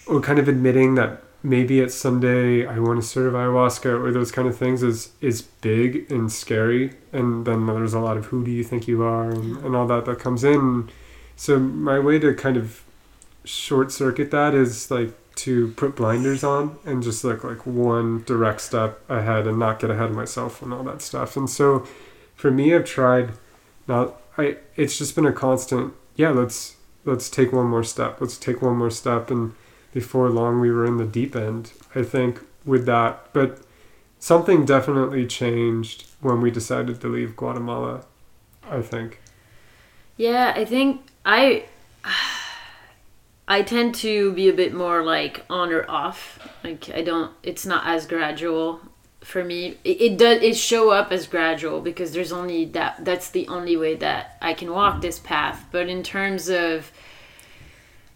[0.08, 4.32] or kind of admitting that maybe it's someday I want to serve ayahuasca or those
[4.32, 6.96] kind of things is is big and scary.
[7.12, 9.86] And then there's a lot of who do you think you are and, and all
[9.86, 10.90] that that comes in.
[11.36, 12.82] So my way to kind of
[13.44, 18.60] short circuit that is like to put blinders on and just look like one direct
[18.60, 21.36] step ahead and not get ahead of myself and all that stuff.
[21.36, 21.86] And so
[22.38, 23.32] for me I've tried
[23.86, 28.20] Now, I it's just been a constant yeah, let's let's take one more step.
[28.20, 29.54] Let's take one more step and
[29.92, 33.32] before long we were in the deep end, I think, with that.
[33.32, 33.60] But
[34.18, 38.04] something definitely changed when we decided to leave Guatemala,
[38.68, 39.20] I think.
[40.16, 41.64] Yeah, I think I
[43.48, 46.38] I tend to be a bit more like on or off.
[46.64, 48.80] Like I don't it's not as gradual
[49.28, 49.76] for me.
[49.84, 53.76] It, it does it show up as gradual because there's only that that's the only
[53.76, 55.02] way that I can walk mm-hmm.
[55.02, 55.66] this path.
[55.70, 56.90] But in terms of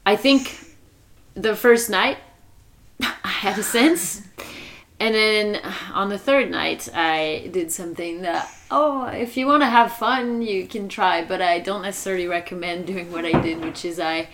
[0.07, 0.59] I think
[1.35, 2.19] the first night
[3.03, 4.23] I had a sense.
[4.99, 5.61] And then
[5.93, 10.43] on the third night, I did something that, oh, if you want to have fun,
[10.43, 14.29] you can try, but I don't necessarily recommend doing what I did, which is I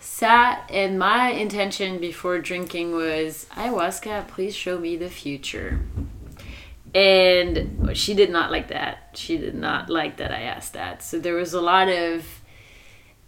[0.00, 5.80] sat, and my intention before drinking was, ayahuasca, please show me the future.
[6.94, 9.10] And she did not like that.
[9.14, 11.02] She did not like that I asked that.
[11.02, 12.42] So there was a lot of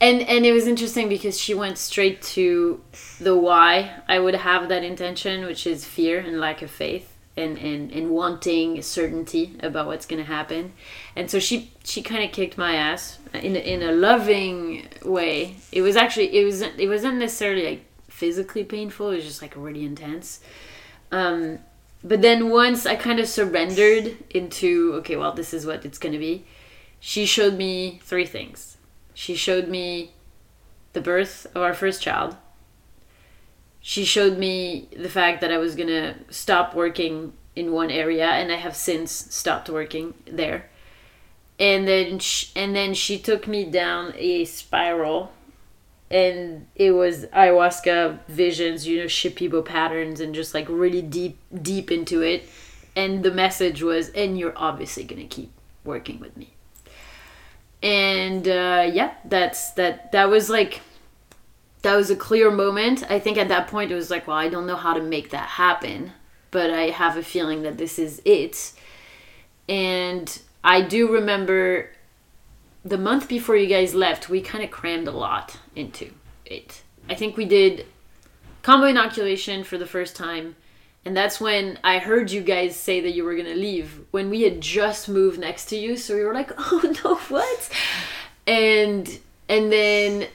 [0.01, 2.83] and and it was interesting because she went straight to
[3.21, 7.57] the why I would have that intention, which is fear and lack of faith and
[7.59, 10.73] and, and wanting certainty about what's gonna happen.
[11.17, 15.57] And so she she kind of kicked my ass in in a loving way.
[15.73, 19.11] It was actually it was it wasn't necessarily like physically painful.
[19.11, 20.41] It was just like really intense.
[21.13, 21.61] Um,
[22.05, 26.19] but then once I kind of surrendered into okay, well, this is what it's gonna
[26.19, 26.45] be.
[27.01, 28.75] She showed me three things
[29.15, 30.13] she showed me
[30.93, 32.37] the birth of our first child.
[33.81, 38.27] She showed me the fact that I was going to stop working in one area
[38.27, 40.69] and I have since stopped working there.
[41.59, 45.33] And then she, and then she took me down a spiral
[46.15, 51.91] and it was ayahuasca visions, you know, Shipibo patterns and just like really deep deep
[51.91, 52.49] into it.
[52.95, 55.51] And the message was and you're obviously to keep
[55.85, 56.55] working with me.
[57.83, 60.83] And uh, yeah that's that that was like
[61.83, 63.03] that was a clear moment.
[63.11, 65.31] I think at that point it was like well i don't know how to make
[65.31, 66.13] that happen
[66.53, 68.73] but i have a feeling that this is it.
[69.69, 70.27] And
[70.63, 71.91] i do remember
[72.85, 76.11] the month before you guys left we kind of crammed a lot into
[76.45, 77.87] it i think we did
[78.63, 80.57] Kambo inoculation for the first time
[81.05, 84.43] and that's when I heard you guys say that you were gonna leave when we
[84.43, 85.97] had just moved next to you.
[85.97, 87.71] So we were like, "Oh no, what?"
[88.47, 89.19] And
[89.49, 90.29] and then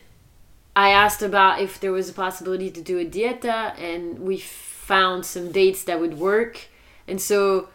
[0.76, 5.26] I asked about if there was a possibility to do a dieta, and we found
[5.26, 6.68] some dates that would work.
[7.08, 7.70] And so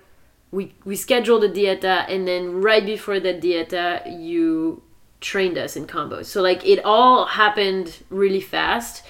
[0.54, 4.82] we we scheduled a dieta, and then right before that dieta, you
[5.20, 6.26] trained us in Kambos.
[6.26, 9.04] So like it all happened really fast.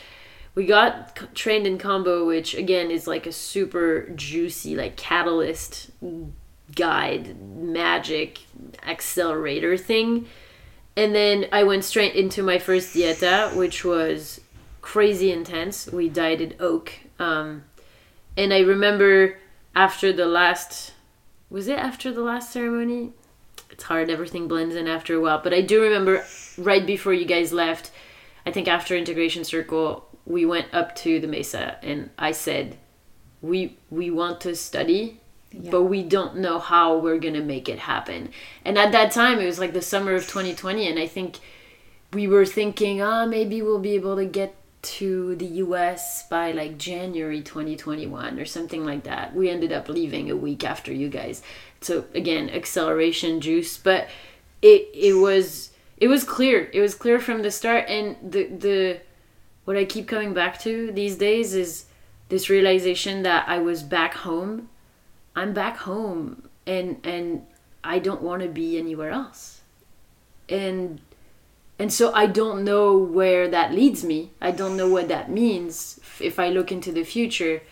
[0.55, 5.91] We got c- trained in Kambo which again is like a super juicy like catalyst
[6.75, 8.41] guide magic
[8.87, 10.27] accelerator thing.
[10.97, 14.41] And then i went straight into my first dieta which was
[14.81, 15.89] crazy intense.
[15.89, 17.65] We dieted oak um,
[18.37, 19.39] and i remember
[19.75, 20.94] after the last
[21.55, 23.13] was it after the last ceremony
[23.71, 26.25] it's hard everything blends in after a while but i do remember
[26.59, 27.91] right before you guys left
[28.45, 32.77] i think after integration circle we went up to the mesa and I said,
[33.43, 35.21] "We we want to study,
[35.53, 35.71] yeah.
[35.71, 38.31] but we don't know how we're gonna make it happen."
[38.65, 41.39] And at that time, it was like the summer of 2020, and I think
[42.13, 44.55] we were thinking, "Ah, oh, maybe we'll be able to get."
[44.85, 49.35] To the US by like January 2021 or something like that.
[49.35, 51.43] We ended up leaving a week after you guys.
[51.81, 54.09] So again, acceleration juice, but
[54.63, 56.71] it it was it was clear.
[56.73, 59.01] It was clear from the start and the the
[59.65, 61.87] what I keep coming back to these days is
[62.29, 64.69] this realization that I was back home.
[65.35, 67.47] I'm back home and and
[67.83, 69.63] I don't want to be anywhere else.
[70.49, 71.01] And
[71.79, 74.31] and so I don't know where that leads me.
[74.41, 77.63] I don't know what that means if I look into the future.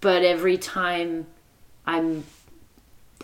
[0.00, 1.26] But every time
[1.86, 2.24] I'm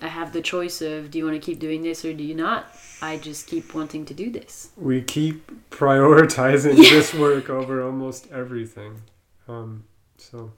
[0.02, 2.34] I have the choice of do you want to keep doing this or do you
[2.34, 2.66] not?
[3.00, 4.70] I just keep wanting to do this.
[4.76, 6.90] We keep prioritizing yeah.
[6.90, 9.02] this work over almost everything.
[9.48, 9.84] Um,
[10.18, 10.52] so.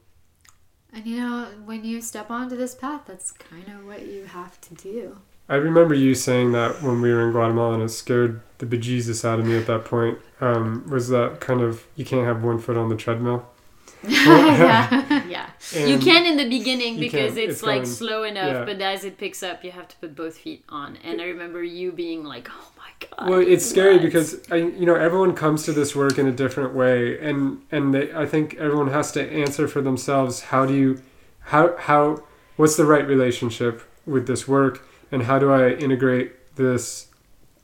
[0.92, 4.61] And you know, when you step onto this path, that's kind of what you have
[4.62, 5.19] to do.
[5.49, 9.25] I remember you saying that when we were in Guatemala, and it scared the bejesus
[9.25, 10.19] out of me at that point.
[10.41, 13.47] Um, was that kind of you can't have one foot on the treadmill?
[14.03, 15.27] yeah.
[15.29, 15.51] yeah.
[15.75, 17.43] you can in the beginning because can.
[17.43, 18.65] it's, It's like going- slow enough, yeah.
[18.65, 20.97] but as it picks up, you have to put both feet on.
[21.03, 24.57] And I remember you being like, "Oh my god!" Well, it's scary what?" because I,
[24.57, 28.27] you know, everyone comes to this work in a different way, and and they, I
[28.27, 30.43] think everyone has to answer for themselves.
[30.43, 31.01] How do you,
[31.41, 32.23] how how,
[32.57, 37.09] what's the right relationship with this work, and how do I integrate this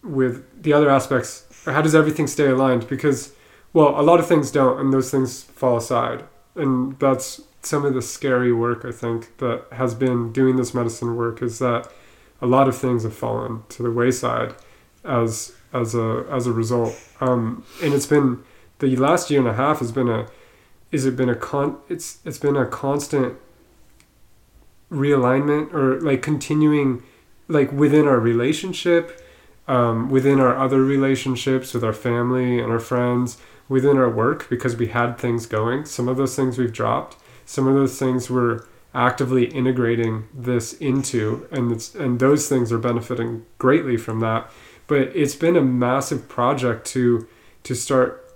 [0.03, 1.47] with the other aspects?
[1.67, 2.89] Or how does everything stay aligned?
[2.89, 3.33] Because,
[3.73, 6.25] well, a lot of things don't, and those things fall aside,
[6.55, 11.17] and that's some of the scary work I think that has been doing this medicine
[11.17, 11.89] work is that
[12.41, 14.55] a lot of things have fallen to the wayside
[15.05, 16.95] as as a as a result.
[17.21, 18.43] Um, and it's been
[18.81, 20.27] the last year and a half has been a
[20.91, 23.39] is it been a con it's it's been a constant
[24.91, 27.03] realignment or like continuing
[27.53, 29.23] like within our relationship
[29.69, 33.39] um, within our other relationships with our family and our friends
[33.69, 35.85] within our work because we had things going.
[35.85, 37.17] Some of those things we've dropped.
[37.47, 42.79] Some of those things we're actively integrating this into and it's and those things are
[42.79, 44.51] benefiting greatly from that.
[44.87, 47.27] But it's been a massive project to
[47.63, 48.35] to start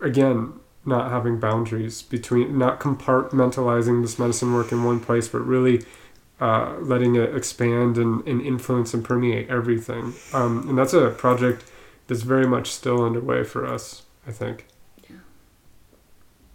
[0.00, 0.52] again
[0.84, 5.82] not having boundaries between not compartmentalizing this medicine work in one place but really
[6.40, 11.64] uh, letting it expand and, and influence and permeate everything um, and that's a project
[12.08, 14.66] that's very much still underway for us i think
[15.08, 15.16] Yeah.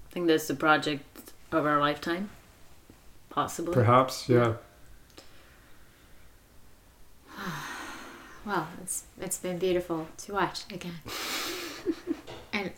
[0.10, 1.04] I think that's the project
[1.52, 2.30] of our lifetime,
[3.30, 3.74] possibly.
[3.74, 4.54] perhaps yeah
[8.46, 10.96] Well, it's it's been beautiful to watch again.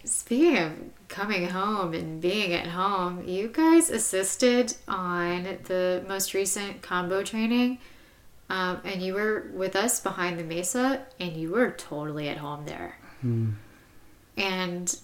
[0.04, 0.74] speaking of
[1.08, 7.80] coming home and being at home, you guys assisted on the most recent Kambo training.
[8.50, 12.66] Um, and you were with us behind the mesa, and you were totally at home
[12.66, 12.98] there.
[14.38, 15.00] And,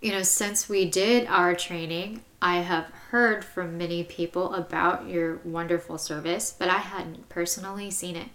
[0.00, 5.36] you know, since we did our training, I have heard from many people about your
[5.44, 8.28] wonderful service, but I hadn't personally seen it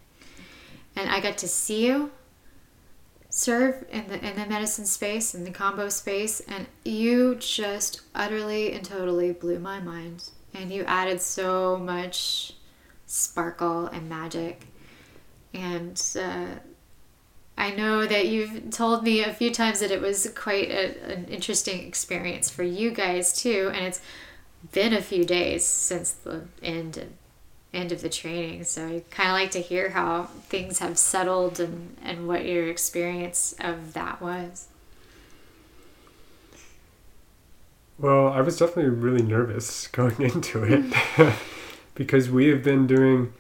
[0.96, 2.12] and I got to see you
[3.30, 8.74] serve in the in the medicine space in the Kambo space and you just utterly
[8.74, 10.30] and totally blew my mind.
[10.54, 12.54] And you added so much
[13.06, 14.66] sparkle and magic.
[15.54, 16.60] And uh,
[17.58, 21.26] I know that you've told me a few times that it was quite a, an
[21.26, 24.02] interesting experience for you guys too and it's
[24.72, 27.06] been a few days since the end
[27.74, 28.64] end of the training.
[28.64, 32.68] So I kind of like to hear how things have settled and, and what your
[32.68, 34.68] experience of that was.
[38.00, 41.36] Well, I was definitely really nervous going into it
[41.96, 43.34] because we have been doing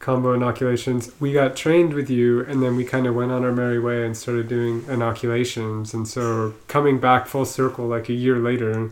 [0.00, 1.12] Kambo inoculations.
[1.20, 4.04] We got trained with you and then we kind of went on our merry way
[4.04, 5.94] and started doing inoculations.
[5.94, 8.90] And so coming back full circle like a year later,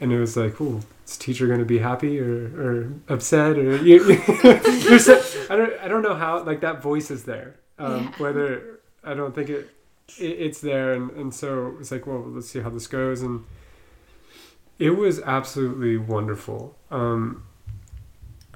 [0.00, 3.76] and it was like, ooh, is teacher going to be happy or, or upset or
[3.76, 4.04] you,
[4.44, 7.56] you're so, I don't I don't know how like that voice is there.
[7.78, 8.22] Um, Yeah.
[8.22, 9.70] Whether I don't think it,
[10.18, 13.44] it it's there and, and so it's like well let's see how this goes and
[14.78, 16.76] it was absolutely wonderful.
[16.90, 17.44] Um,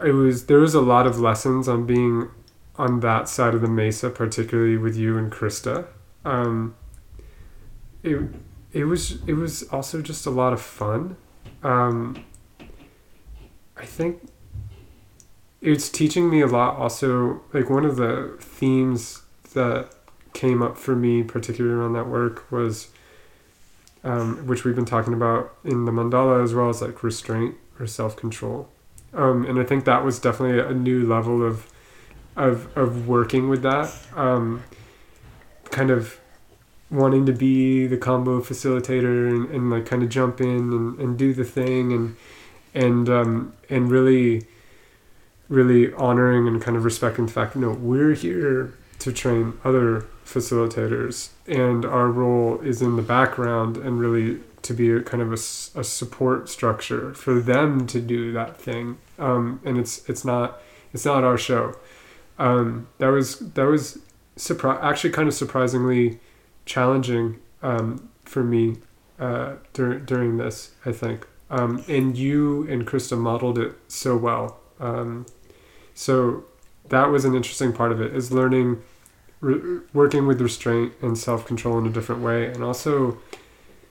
[0.05, 2.31] it was there was a lot of lessons on being
[2.77, 5.87] on that side of the mesa, particularly with you and Krista.
[6.25, 6.75] Um,
[8.03, 8.21] it
[8.73, 11.17] it was it was also just a lot of fun.
[11.63, 12.25] Um,
[13.83, 14.23] I think
[15.61, 16.77] it's teaching me a lot.
[16.77, 19.23] Also, like one of the themes
[19.55, 19.91] that
[20.33, 22.89] came up for me, particularly around that work, was
[24.05, 27.89] um, which we've been talking about in the mandala as well as like restraint or
[27.89, 28.69] self control.
[29.15, 31.69] Um, and I think that was definitely a new level of
[32.37, 33.93] of of working with that.
[34.15, 34.63] Um,
[35.71, 36.21] kind of
[36.89, 41.19] wanting to be the Kambo facilitator and, and like kind of jump in and, and
[41.19, 42.17] do the thing and
[42.75, 44.47] and um, and really
[45.49, 50.07] really honoring and kind of respecting the fact, you know, we're here to train other
[50.25, 55.31] facilitators, and our role is in the background and really to be a kind of
[55.31, 55.35] a,
[55.81, 58.99] a support structure for them to do that thing.
[59.19, 60.61] Um, and it's it's not
[60.93, 61.75] it's not our show.
[62.39, 63.99] Um, that was that was
[64.37, 66.21] surpri- actually kind of surprisingly
[66.65, 68.77] challenging um, for me
[69.19, 70.73] uh, dur- during this.
[70.87, 74.59] I think, um, and you and Krista modeled it so well.
[74.81, 75.27] Um,
[75.95, 76.45] so
[76.89, 78.83] that was an interesting part of it is learning
[79.41, 83.19] re- working with restraint and self-control in a different way and also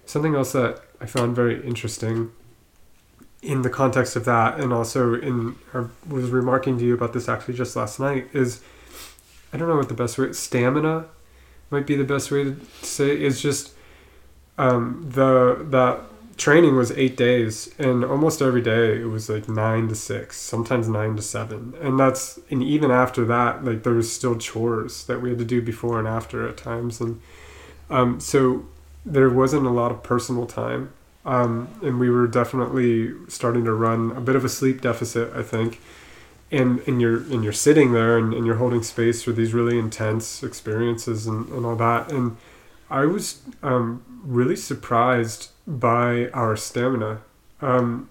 [0.06, 2.32] something else that i found very interesting
[3.42, 7.30] in the context of that and also in i was remarking to you about this
[7.30, 8.62] actually just last night is
[9.54, 11.06] i don't know what the best way stamina
[11.70, 13.74] might be the best way to say is just
[14.58, 16.02] um, the that
[16.42, 20.90] training was eight days, and almost every day it was like nine to six, sometimes
[20.90, 25.22] nine to seven, and that's and even after that, like there was still chores that
[25.22, 27.22] we had to do before and after at times, and
[27.92, 28.66] um, so
[29.06, 30.92] there wasn't a lot of personal time,
[31.26, 35.44] um, and we were definitely starting to run a bit of a sleep deficit, I
[35.44, 35.80] think.
[36.54, 39.80] And, and you're and you're sitting there and, and you're holding space for these really
[39.80, 42.12] intense experiences and, and all that.
[42.12, 42.36] And
[42.90, 47.22] I was um, really surprised by our stamina.
[47.62, 48.10] Um,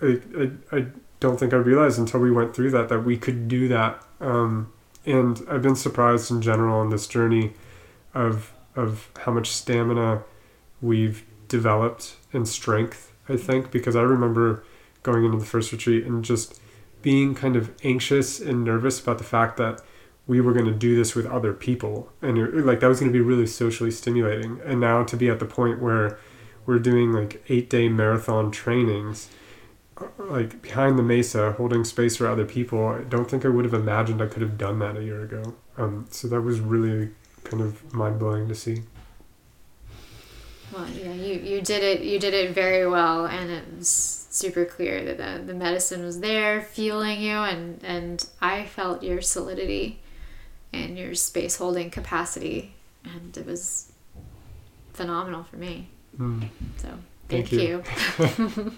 [0.00, 0.86] I, I, I
[1.20, 4.02] don't think I realized until we went through that that we could do that.
[4.20, 4.72] Um,
[5.06, 7.52] and I've been surprised in general on this journey
[8.14, 10.22] of of how much stamina
[10.80, 13.12] we've developed and strength.
[13.28, 14.64] I think because I remember
[15.02, 16.60] going into the first retreat and just
[17.02, 19.80] being kind of anxious and nervous about the fact that
[20.26, 23.18] we were going to do this with other people and like that was going to
[23.18, 26.18] be really socially stimulating and now to be at the point where
[26.68, 29.28] we're doing like eight day marathon trainings
[30.00, 33.64] uh, like behind the mesa holding space for other people i don't think i would
[33.64, 37.10] have imagined i could have done that a year ago um, so that was really
[37.44, 38.82] kind of mind-blowing to see
[40.72, 44.64] well yeah you, you did it you did it very well and it was super
[44.64, 49.98] clear that the, the medicine was there fueling you and and i felt your solidity
[50.72, 52.74] and your space holding capacity.
[53.04, 53.92] And it was
[54.92, 55.88] phenomenal for me.
[56.18, 56.48] Mm.
[56.76, 56.88] So
[57.28, 57.82] thank, thank you.
[58.18, 58.72] you.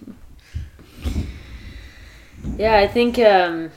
[2.59, 3.71] yeah, I think um,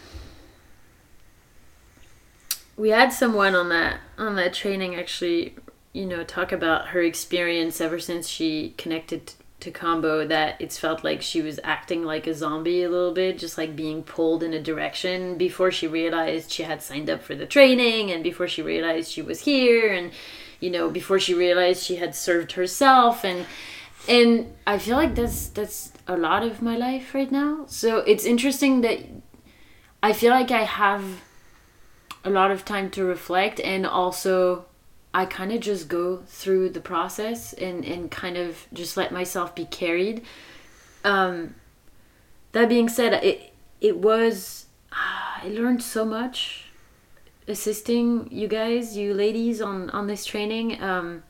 [2.76, 5.56] we had someone on that on that training actually,
[5.94, 11.06] you know, talk about her experience ever since she connected to Kambo that it's felt
[11.06, 14.54] like she was acting like a zombie a little bit, just like being pulled in
[14.54, 18.62] a direction before she realized she had signed up for the training and before she
[18.62, 20.12] realized she was here and
[20.64, 23.46] you know before she realized she had served herself and
[24.08, 27.66] and I feel like that's that's a lot of my life right now.
[27.68, 29.00] So it's interesting that
[30.02, 31.04] I feel like I have
[32.26, 34.66] a lot of time to reflect and also
[35.14, 39.54] I kind of just go through the process and, and kind of just let myself
[39.56, 40.24] be carried.
[41.04, 41.56] Um,
[42.52, 46.63] that being said, it it was I learned so much
[47.48, 50.82] assisting you guys, you ladies on on this training.
[50.82, 51.24] Um,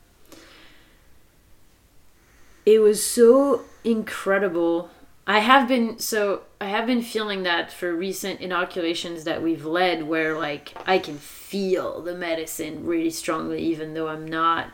[2.66, 4.90] it was so incredible
[5.26, 10.06] I have been so I have been feeling that for recent inoculations that we've led
[10.06, 14.70] where like I can feel the medicine really strongly even though I'm not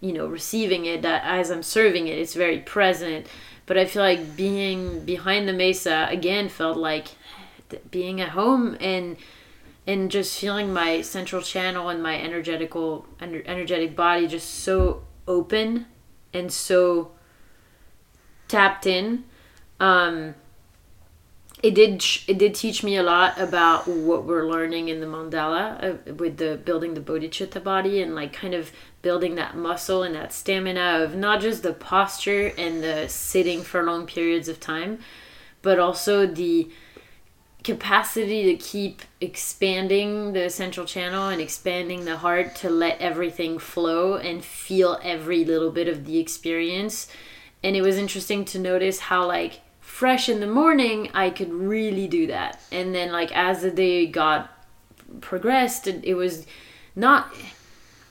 [0.00, 3.26] you know receiving it that as I'm serving it it's very present
[3.66, 7.08] but I feel like being behind the mesa again felt like
[7.90, 9.16] being at home and
[9.86, 15.86] and just feeling my central channel and my energetical energetic body just so open
[16.32, 17.12] and so
[18.48, 19.24] tapped in.
[19.80, 20.34] Um,
[21.62, 25.82] it did it did teach me a lot about what we're learning in the mandala
[25.82, 30.14] uh, with the building the bodhicitta body and like kind of building that muscle and
[30.14, 34.98] that stamina of not just the posture and the sitting for long periods of time
[35.62, 36.68] but also the
[37.62, 44.16] capacity to keep expanding the central channel and expanding the heart to let everything flow
[44.16, 47.08] and feel every little bit of the experience
[47.62, 52.08] and it was interesting to notice how like fresh in the morning, I could really
[52.08, 52.60] do that.
[52.72, 54.50] And then like as the day got
[55.20, 56.46] progressed, it, was
[56.96, 57.32] not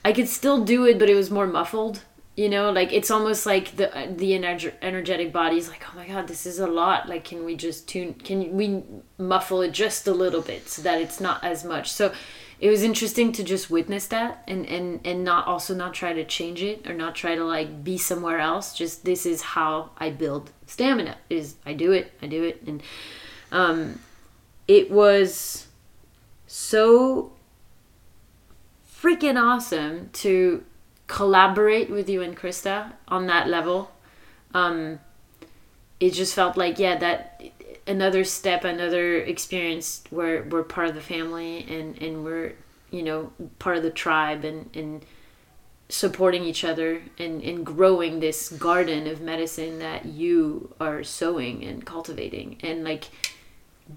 [0.04, 2.00] I could still do it, but it was more muffled.
[2.34, 6.06] You know, like it's almost like the the energ- energetic body is like, oh my
[6.06, 7.08] god, this is a lot.
[7.08, 8.14] Like, can we just tune?
[8.14, 8.82] Can we
[9.18, 11.92] muffle it just a little bit so that it's not as much?
[11.92, 12.12] So,
[12.62, 16.24] it was interesting to just witness that and and and not also not try to
[16.24, 20.08] change it or not try to like be somewhere else just this is how i
[20.08, 22.80] build stamina is i do it i do it and
[23.50, 23.98] um
[24.68, 25.66] it was
[26.46, 27.32] so
[28.88, 30.62] freaking awesome to
[31.18, 33.78] collaborate with you and krista on that level
[34.54, 34.98] um
[36.00, 37.40] it just felt like yeah that
[37.86, 42.52] another step, another experience where we're part of the family and, and we're,
[42.90, 45.04] you know, part of the tribe and, and
[45.88, 51.84] supporting each other and, and growing this garden of medicine that you are sowing and
[51.84, 53.04] cultivating and like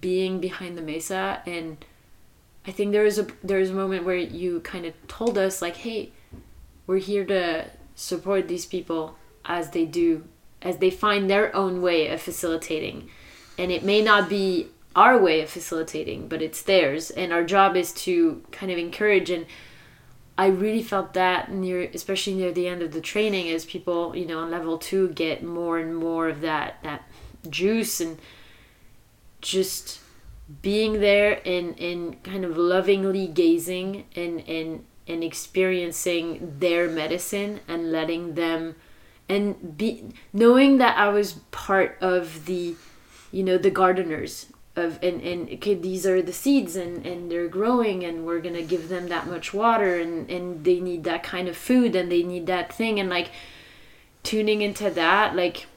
[0.01, 1.41] being behind the mesa.
[1.45, 1.78] And
[2.66, 5.61] I think there was a there was a moment where you kind of told us
[5.61, 6.11] like, hey,
[6.88, 7.66] we're here to
[7.96, 10.26] support these people as they do
[10.62, 13.10] as they find their own way of facilitating.
[13.58, 17.12] And it may not be our way of facilitating but it's theirs.
[17.12, 19.30] And our job is to kind of encourage.
[19.30, 19.46] And
[20.38, 24.26] I really felt that near, especially near the end of the training, as people, you
[24.26, 27.04] know, on level two get more and more of that that
[27.50, 28.20] juice and
[29.42, 30.00] just
[30.62, 37.91] being there and and kind of lovingly gazing and and and experiencing their medicine and
[37.91, 38.76] letting them
[39.28, 40.03] and be
[40.34, 42.76] knowing that I was part of the
[43.32, 47.47] you know the gardeners of and and okay these are the seeds and and they're
[47.47, 51.47] growing and we're gonna give them that much water and and they need that kind
[51.47, 52.99] of food and they need that thing.
[52.99, 53.32] And like
[54.24, 55.68] tuning into that like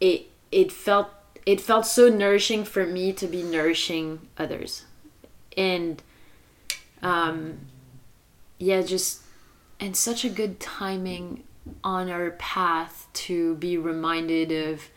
[0.00, 1.10] it it felt
[1.44, 4.84] it felt so nourishing for me to be nourishing others.
[5.56, 6.02] And
[7.02, 7.58] um
[8.58, 9.22] yeah just
[9.78, 11.42] and such a good timing
[11.82, 14.88] on our path to be reminded of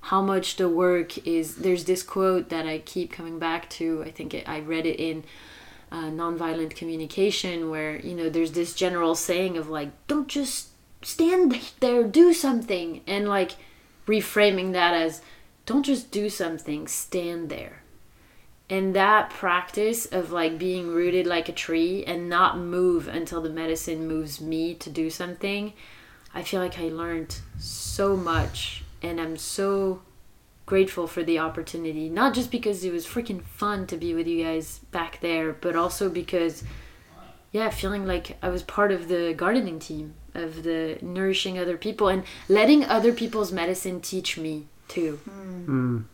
[0.00, 4.10] how much the work is there's this quote that i keep coming back to i
[4.10, 5.24] think it, i read it in
[5.92, 10.68] uh, nonviolent communication where you know there's this general saying of like don't just
[11.02, 13.52] stand there do something and like
[14.06, 15.22] reframing that as
[15.66, 17.83] don't just do something stand there
[18.70, 23.50] and that practice of like being rooted like a tree and not move until the
[23.50, 25.72] medicine moves me to do something
[26.34, 30.00] i feel like i learned so much and i'm so
[30.66, 32.08] grateful for the opportunity.
[32.08, 35.76] Not just because it was freaking fun to be with you guys back there but
[35.76, 36.64] also because
[37.52, 42.08] yeah feeling like i was part of the gardening team of the nourishing other people
[42.08, 45.20] and letting other people's medicine teach me too.
[45.28, 46.04] Mm.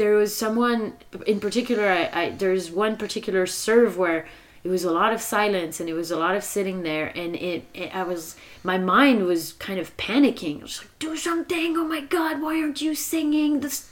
[0.00, 0.94] There was someone
[1.26, 4.26] in particular I, I there's one particular serve where
[4.64, 7.36] it was a lot of silence and it was a lot of sitting there and
[7.36, 8.34] it, it i was
[8.64, 12.62] my mind was kind of panicking I was like do something oh my god why
[12.62, 13.90] aren't you singing this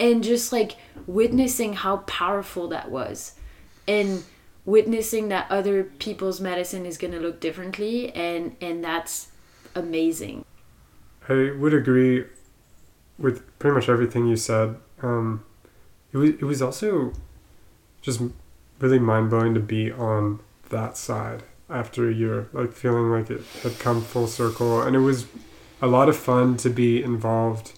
[0.00, 0.72] and just like
[1.06, 3.34] witnessing how powerful that was
[3.86, 4.24] and
[4.64, 9.28] witnessing that other people's medicine is going to look differently and and that's
[9.76, 10.44] amazing
[11.28, 12.24] I would agree
[13.16, 14.76] with pretty much everything you said.
[15.02, 15.44] Um,
[16.12, 17.12] it was it was also
[18.02, 18.20] just
[18.78, 20.40] really mind blowing to be on
[20.70, 25.00] that side after a year, like feeling like it had come full circle, and it
[25.00, 25.26] was
[25.82, 27.72] a lot of fun to be involved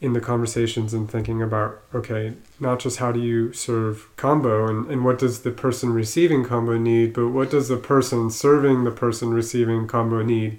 [0.00, 4.90] in the conversations and thinking about okay, not just how do you serve Kambo and,
[4.90, 8.90] and what does the person receiving Kambo need, but what does the person serving the
[8.90, 10.58] person receiving Kambo need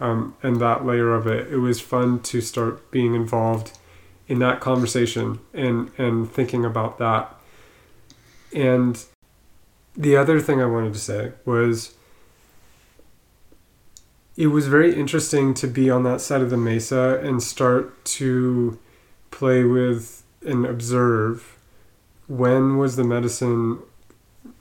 [0.00, 1.52] um, and that layer of it.
[1.52, 3.78] It was fun to start being involved
[4.28, 7.34] in that conversation and and thinking about that.
[8.54, 9.02] And
[9.96, 11.94] the other thing I wanted to say was
[14.36, 18.78] it was very interesting to be on that side of the mesa and start to
[19.32, 21.58] play with and observe
[22.28, 23.80] when was the medicine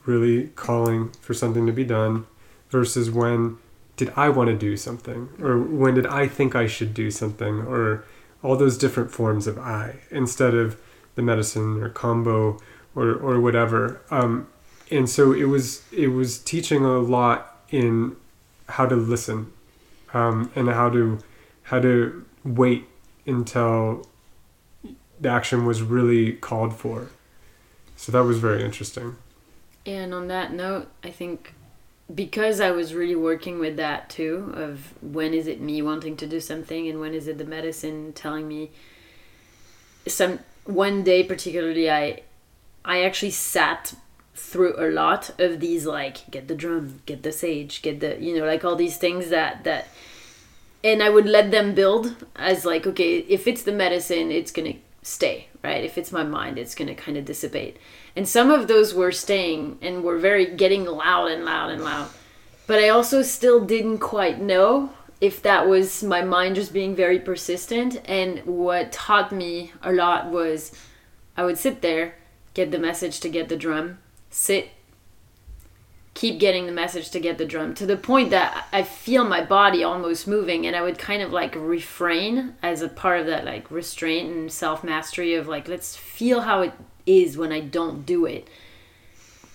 [0.06, 2.26] really calling for something to be done
[2.70, 3.58] versus when
[3.98, 5.30] did I want to do something?
[5.42, 7.60] Or when did I think I should do something?
[7.62, 8.04] Or
[8.44, 10.80] all those different forms of I instead of
[11.16, 12.62] the medicine or Kambo
[12.96, 14.02] or, or whatever.
[14.12, 14.48] Um,
[14.90, 18.16] and so it was it was teaching a lot in
[18.70, 19.52] how to listen
[20.14, 21.20] um, and how to
[21.64, 22.86] how to wait
[23.26, 24.08] until
[25.20, 27.10] the action was really called for.
[27.96, 29.18] So that was very interesting.
[29.86, 31.54] And on that note, I think
[32.14, 36.28] because I was really working with that too of when is it me wanting to
[36.28, 38.72] do something and when is it the medicine telling me
[40.08, 42.22] some one day particularly I
[42.86, 43.94] I actually sat
[44.36, 48.38] through a lot of these like get the drum, get the sage, get the you
[48.38, 49.88] know like all these things that that
[50.84, 54.74] and I would let them build as like okay, if it's the medicine, it's going
[54.74, 55.84] to stay, right?
[55.84, 57.78] If it's my mind, it's going to kind of dissipate.
[58.18, 62.10] And some of those were staying and were very getting loud and loud and loud.
[62.66, 64.90] But I also still didn't quite know
[65.22, 68.02] if that was my mind just being very persistent.
[68.06, 70.72] And what taught me a lot was
[71.38, 72.16] I would sit there,
[72.56, 74.00] get the message to get the drum,
[74.32, 74.70] sit,
[76.16, 79.46] keep getting the message to get the drum to the point that I feel my
[79.46, 83.46] body almost moving and I would kind of like refrain as a part of that
[83.46, 86.74] like restraint and self mastery of like let's feel how it
[87.08, 88.48] is when I don't do it.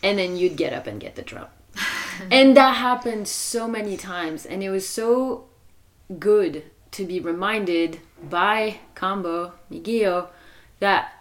[0.03, 1.47] And then you'd get up and get the drum.
[2.31, 5.45] and that happened so many times and it was so
[6.19, 10.29] good to be reminded by Kambo Migio
[10.81, 11.13] that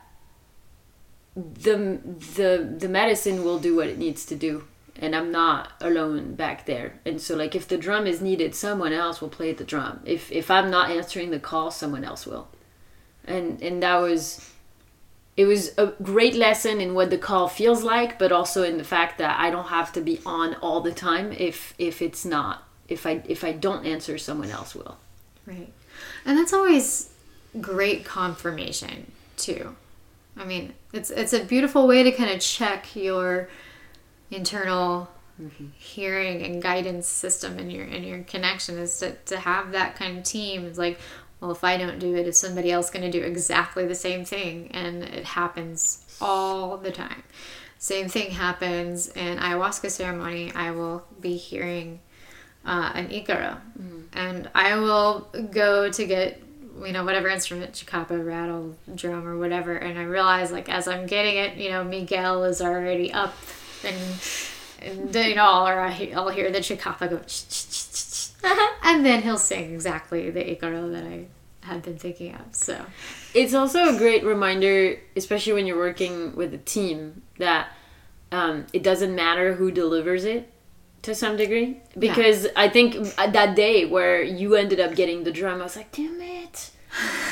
[1.36, 1.99] the
[2.36, 4.65] the the medicine will do what it needs to do
[5.01, 6.99] and I'm not alone back there.
[7.05, 10.01] And so like if the drum is needed, someone else will play the drum.
[10.05, 12.49] If if I'm not answering the call, someone else will.
[13.25, 14.51] And and that was
[15.42, 18.84] it was a great lesson in what the call feels like, but also in the
[18.84, 22.64] fact that I don't have to be on all the time if if it's not
[22.88, 24.98] if I if I don't answer, someone else will.
[25.48, 25.72] Right.
[26.26, 27.10] And that's always
[27.60, 29.76] great confirmation too.
[30.38, 33.50] I mean, it's it's a beautiful way to kind of check your
[34.30, 35.10] internal
[35.42, 35.68] mm-hmm.
[35.78, 40.18] hearing and guidance system and your and your connection is to, to have that kind
[40.18, 40.66] of team.
[40.66, 41.00] It's like,
[41.42, 44.24] well, if I don't do it, is somebody else going to do exactly the same
[44.24, 44.70] thing?
[44.72, 47.24] And it happens all the time.
[47.80, 50.52] Same thing happens in ayahuasca ceremony.
[50.54, 52.00] I will be hearing
[52.64, 53.58] uh, an ikaro,
[54.14, 56.39] and I will go to get
[56.86, 61.08] you know whatever instrument, chakapa, rattle, drum, or whatever, and I realize like as I'm
[61.08, 63.36] getting it, you know, Miguel is already up
[63.84, 63.98] and.
[64.84, 67.18] And you know, I he- I'll hear the chakapa go,
[68.84, 71.28] and then he'll sing exactly the ikaro that I
[71.62, 72.56] had been thinking of.
[72.56, 72.86] So,
[73.34, 77.70] It's also a great reminder, especially when you're working with a team, that
[78.32, 80.52] um, it doesn't matter who delivers it
[81.04, 81.82] to some degree.
[81.98, 85.76] Because I think uh, that day where you ended up getting the drum, I was
[85.76, 86.72] like, damn it.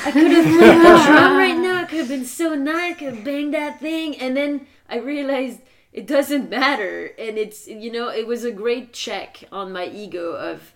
[0.06, 1.82] I could have played the drum right now.
[1.82, 2.92] It could have been so nice.
[2.92, 4.16] I could have banged that thing.
[4.18, 5.60] And then I realized
[5.92, 7.12] it doesn't matter.
[7.18, 10.74] And it's, you know, it was a great check on my ego of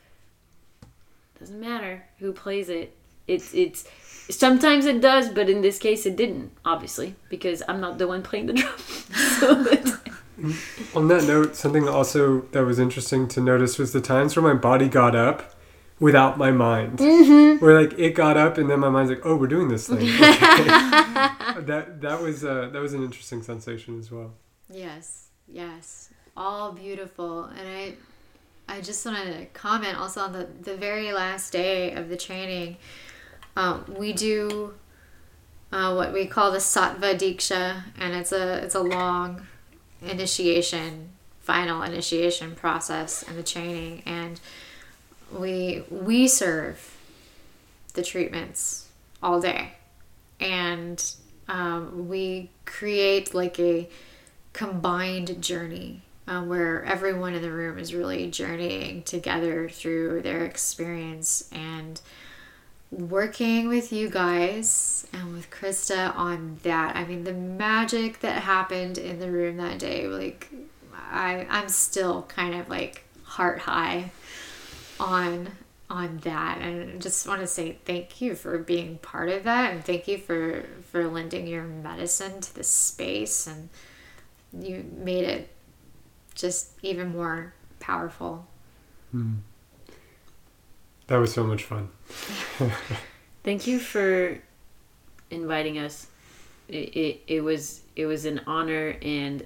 [1.43, 2.95] doesn't matter who plays it.
[3.27, 3.85] It's, it's,
[4.29, 8.23] sometimes it does, but in this case it didn't, obviously, because I'm not the one
[8.23, 8.53] playing the
[9.39, 9.99] drum.
[10.95, 14.59] On that note, something also that was interesting to notice was the times where my
[14.59, 15.53] body got up
[15.99, 16.99] without my mind.
[16.99, 17.63] Mm-hmm.
[17.63, 19.97] Where like it got up and then my mind's like, "Oh, we're doing this thing."
[19.97, 20.07] Okay.
[20.17, 24.33] that that was uh, that was an interesting sensation as well.
[24.69, 27.43] Yes, yes, all beautiful.
[27.43, 27.93] And I,
[28.73, 32.77] I just wanted to comment also on the the very last day of the training.
[33.55, 34.73] Um, we do
[35.71, 39.45] uh, what we call the Sattva Diksha, and it's a it's a long
[40.01, 41.09] initiation,
[41.39, 44.39] final initiation process in the training, and
[45.31, 46.97] we we serve
[47.93, 48.89] the treatments
[49.21, 49.73] all day,
[50.39, 51.13] and
[51.47, 53.87] um, we create like a
[54.51, 61.49] combined journey uh, where everyone in the room is really journeying together through their experience
[61.51, 61.99] and
[62.91, 66.95] working with you guys and with Krista on that.
[66.95, 70.49] I mean, the magic that happened in the room that day, like,
[70.93, 74.11] I I'm still kind of like heart high
[74.99, 75.49] on
[75.89, 79.71] on that and I just want to say thank you for being part of that
[79.71, 83.69] and thank you for for lending your medicine to this space and
[84.59, 85.49] you made it
[86.35, 88.47] just even more powerful
[89.11, 89.33] hmm.
[91.07, 91.89] That was so much fun.
[93.43, 94.39] Thank you for
[95.29, 96.07] inviting us.
[96.69, 99.45] It, it, it was it was an honor and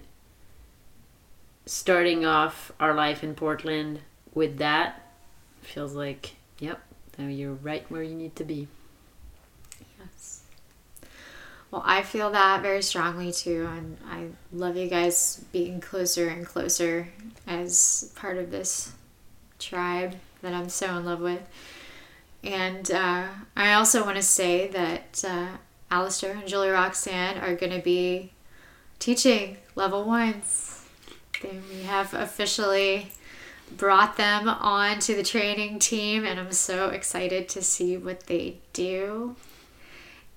[1.66, 4.00] starting off our life in Portland
[4.34, 5.12] with that
[5.62, 6.80] feels like yep,
[7.18, 8.68] now you're right where you need to be.
[11.70, 16.46] Well, I feel that very strongly too, and I love you guys being closer and
[16.46, 17.10] closer
[17.46, 18.94] as part of this
[19.60, 21.42] tribe that I'm so in love with.
[22.44, 25.48] And uh, I also want to say that uh,
[25.92, 28.32] Alistair and Julie Roxanne are going to be
[29.00, 30.86] teaching level ones.
[31.42, 33.12] They, we have officially
[33.76, 38.60] brought them on to the training team, and I'm so excited to see what they
[38.72, 39.36] do.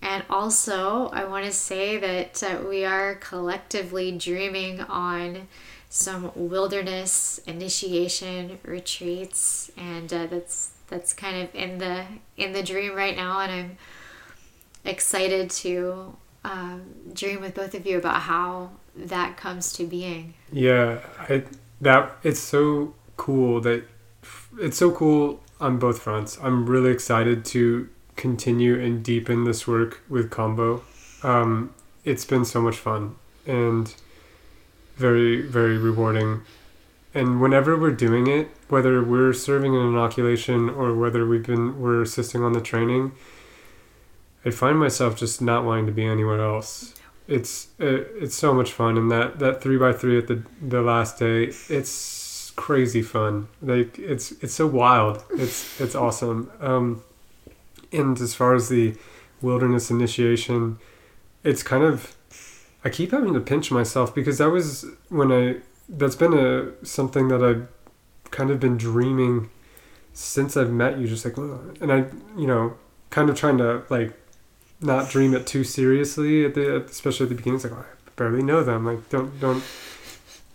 [0.02, 5.48] And also, I want to say that uh, we are collectively dreaming on
[5.90, 12.04] some wilderness initiation retreats, and uh, that's that's kind of in the
[12.36, 13.40] in the dream right now.
[13.40, 13.78] And I'm
[14.84, 16.82] excited to um,
[17.12, 20.34] dream with both of you about how that comes to being.
[20.50, 21.44] Yeah, I
[21.80, 23.84] that it's so cool that
[24.58, 26.38] it's so cool on both fronts.
[26.42, 27.88] I'm really excited to
[28.20, 30.82] continue and deepen this work with Kambo.
[31.24, 33.16] Um, it's been so much fun
[33.46, 33.94] and
[34.96, 36.42] very very rewarding.
[37.12, 42.02] And whenever we're doing it, whether we're serving an inoculation or whether we've been we're
[42.02, 43.12] assisting on the training,
[44.44, 46.94] I find myself just not wanting to be anywhere else.
[47.26, 50.82] It's it, it's so much fun, and that that three by three at the the
[50.82, 53.48] last day, it's crazy fun.
[53.62, 55.24] Like it's it's so wild.
[55.32, 56.50] It's it's awesome.
[56.60, 57.02] Um,
[57.92, 58.94] and as far as the
[59.42, 60.78] wilderness initiation,
[61.42, 62.16] it's kind of
[62.84, 65.56] I keep having to pinch myself because that was when I
[65.88, 67.68] that's been a something that I've
[68.30, 69.50] kind of been dreaming
[70.12, 71.06] since I've met you.
[71.06, 72.74] Just like, "Ugh," and I you know
[73.10, 74.12] kind of trying to like
[74.80, 77.56] not dream it too seriously at the especially at the beginning.
[77.56, 78.86] It's like oh, I barely know them.
[78.86, 79.62] Like don't don't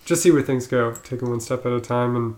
[0.05, 0.93] just see where things go.
[0.93, 2.35] Take it one step at a time, and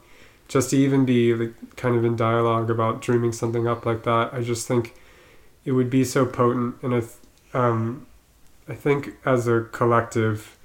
[0.47, 4.33] just to even be like kind of in dialogue about dreaming something up like that.
[4.33, 4.95] I just think
[5.65, 7.11] it would be so potent, and I, th-
[7.53, 8.07] um,
[8.67, 10.57] I think as a collective,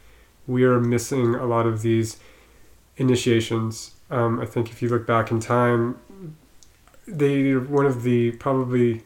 [0.46, 2.18] we are missing a lot of these
[2.96, 3.92] initiations.
[4.10, 5.98] Um, I think if you look back in time,
[7.06, 9.02] they one of the probably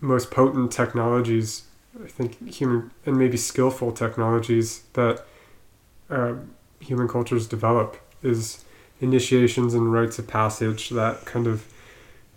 [0.00, 1.64] most potent technologies.
[2.04, 5.24] I think human and maybe skillful technologies that
[6.10, 6.34] uh,
[6.78, 8.64] human cultures develop is
[9.00, 11.66] initiations and rites of passage that kind of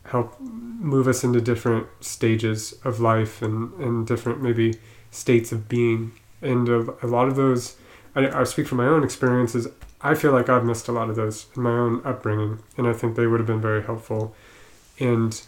[0.06, 4.76] help move us into different stages of life and, and different maybe
[5.12, 6.12] states of being.
[6.42, 7.76] And a, a lot of those,
[8.16, 9.68] I, I speak from my own experiences,
[10.02, 12.94] I feel like I've missed a lot of those in my own upbringing, and I
[12.94, 14.34] think they would have been very helpful.
[15.00, 15.40] And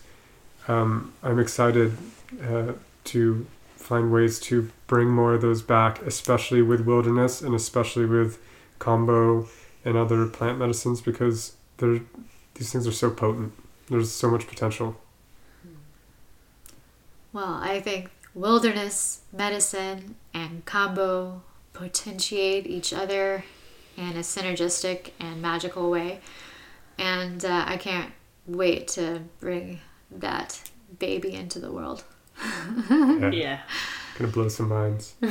[0.68, 1.97] um, I'm excited
[2.45, 2.74] uh,
[3.05, 3.45] to
[3.76, 8.39] find ways to bring more of those back, especially with wilderness and especially with
[8.80, 9.47] kambo
[9.84, 12.02] and other plant medicines, because they're
[12.56, 13.54] these things are so potent.
[13.90, 14.96] There's so much potential.
[17.34, 21.42] Well, I think wilderness medicine and Kambo
[21.74, 23.44] potentiate each other
[23.98, 26.20] in a synergistic and magical way.
[26.98, 28.12] And uh, I can't
[28.46, 29.80] wait to bring
[30.12, 30.62] that
[31.00, 32.04] baby into the world.
[32.90, 33.32] Yeah.
[33.32, 33.60] Yeah.
[34.18, 35.14] Gonna blow some minds.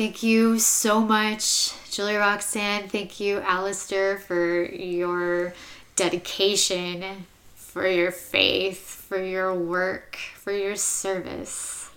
[0.00, 2.88] Thank you so much, Julie Roxanne.
[2.88, 5.52] Thank you, Alistair, for your
[5.94, 11.90] dedication, for your faith, for your work, for your service.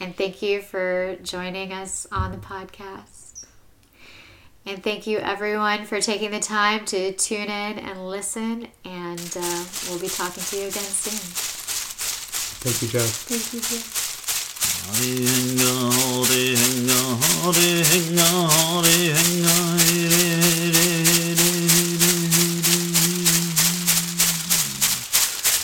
[0.00, 3.44] And thank you for joining us on the podcast.
[4.64, 8.68] And thank you, everyone, for taking the time to tune in and listen.
[8.86, 11.20] And uh, we'll be talking to you again soon.
[12.62, 13.10] Thank you, Jeff.
[13.10, 14.05] Thank you,
[14.86, 15.26] Jeff.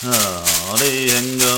[0.05, 1.52] Uh,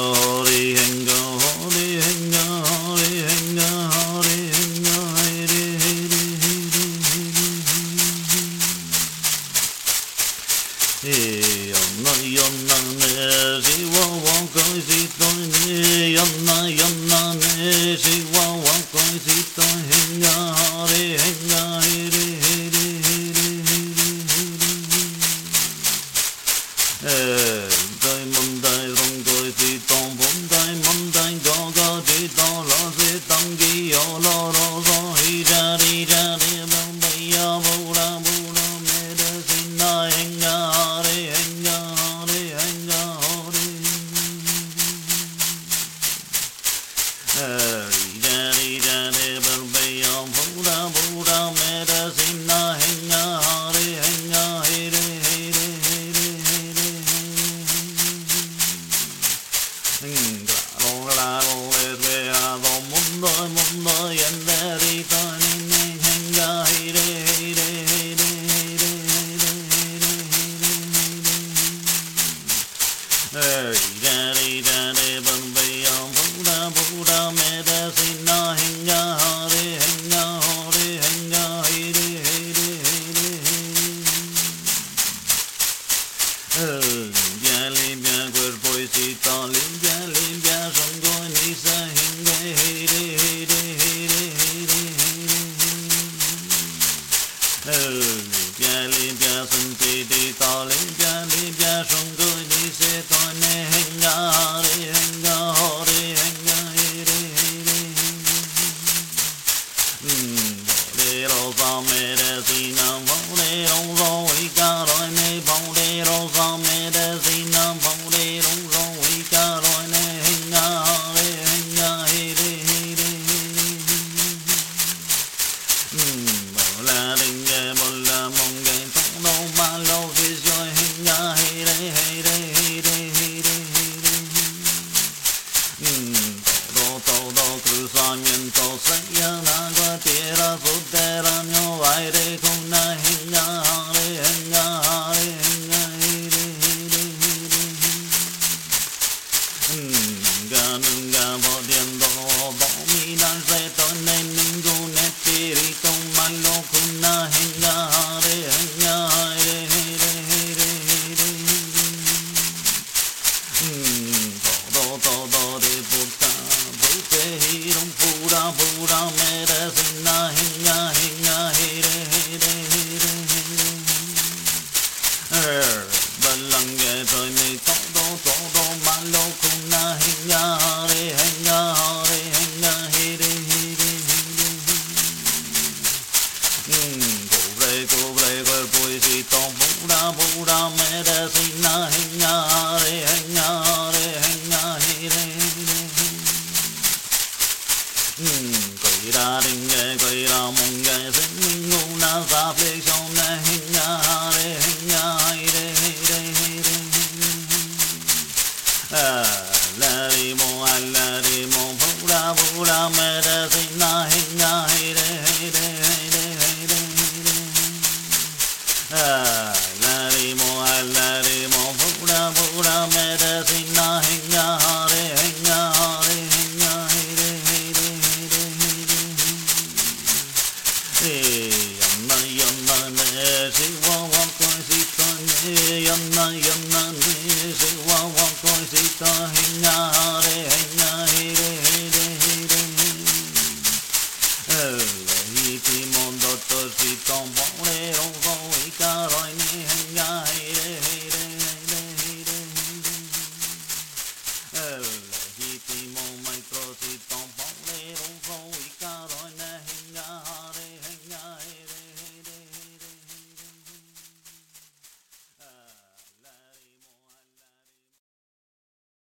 [163.64, 163.93] Mm.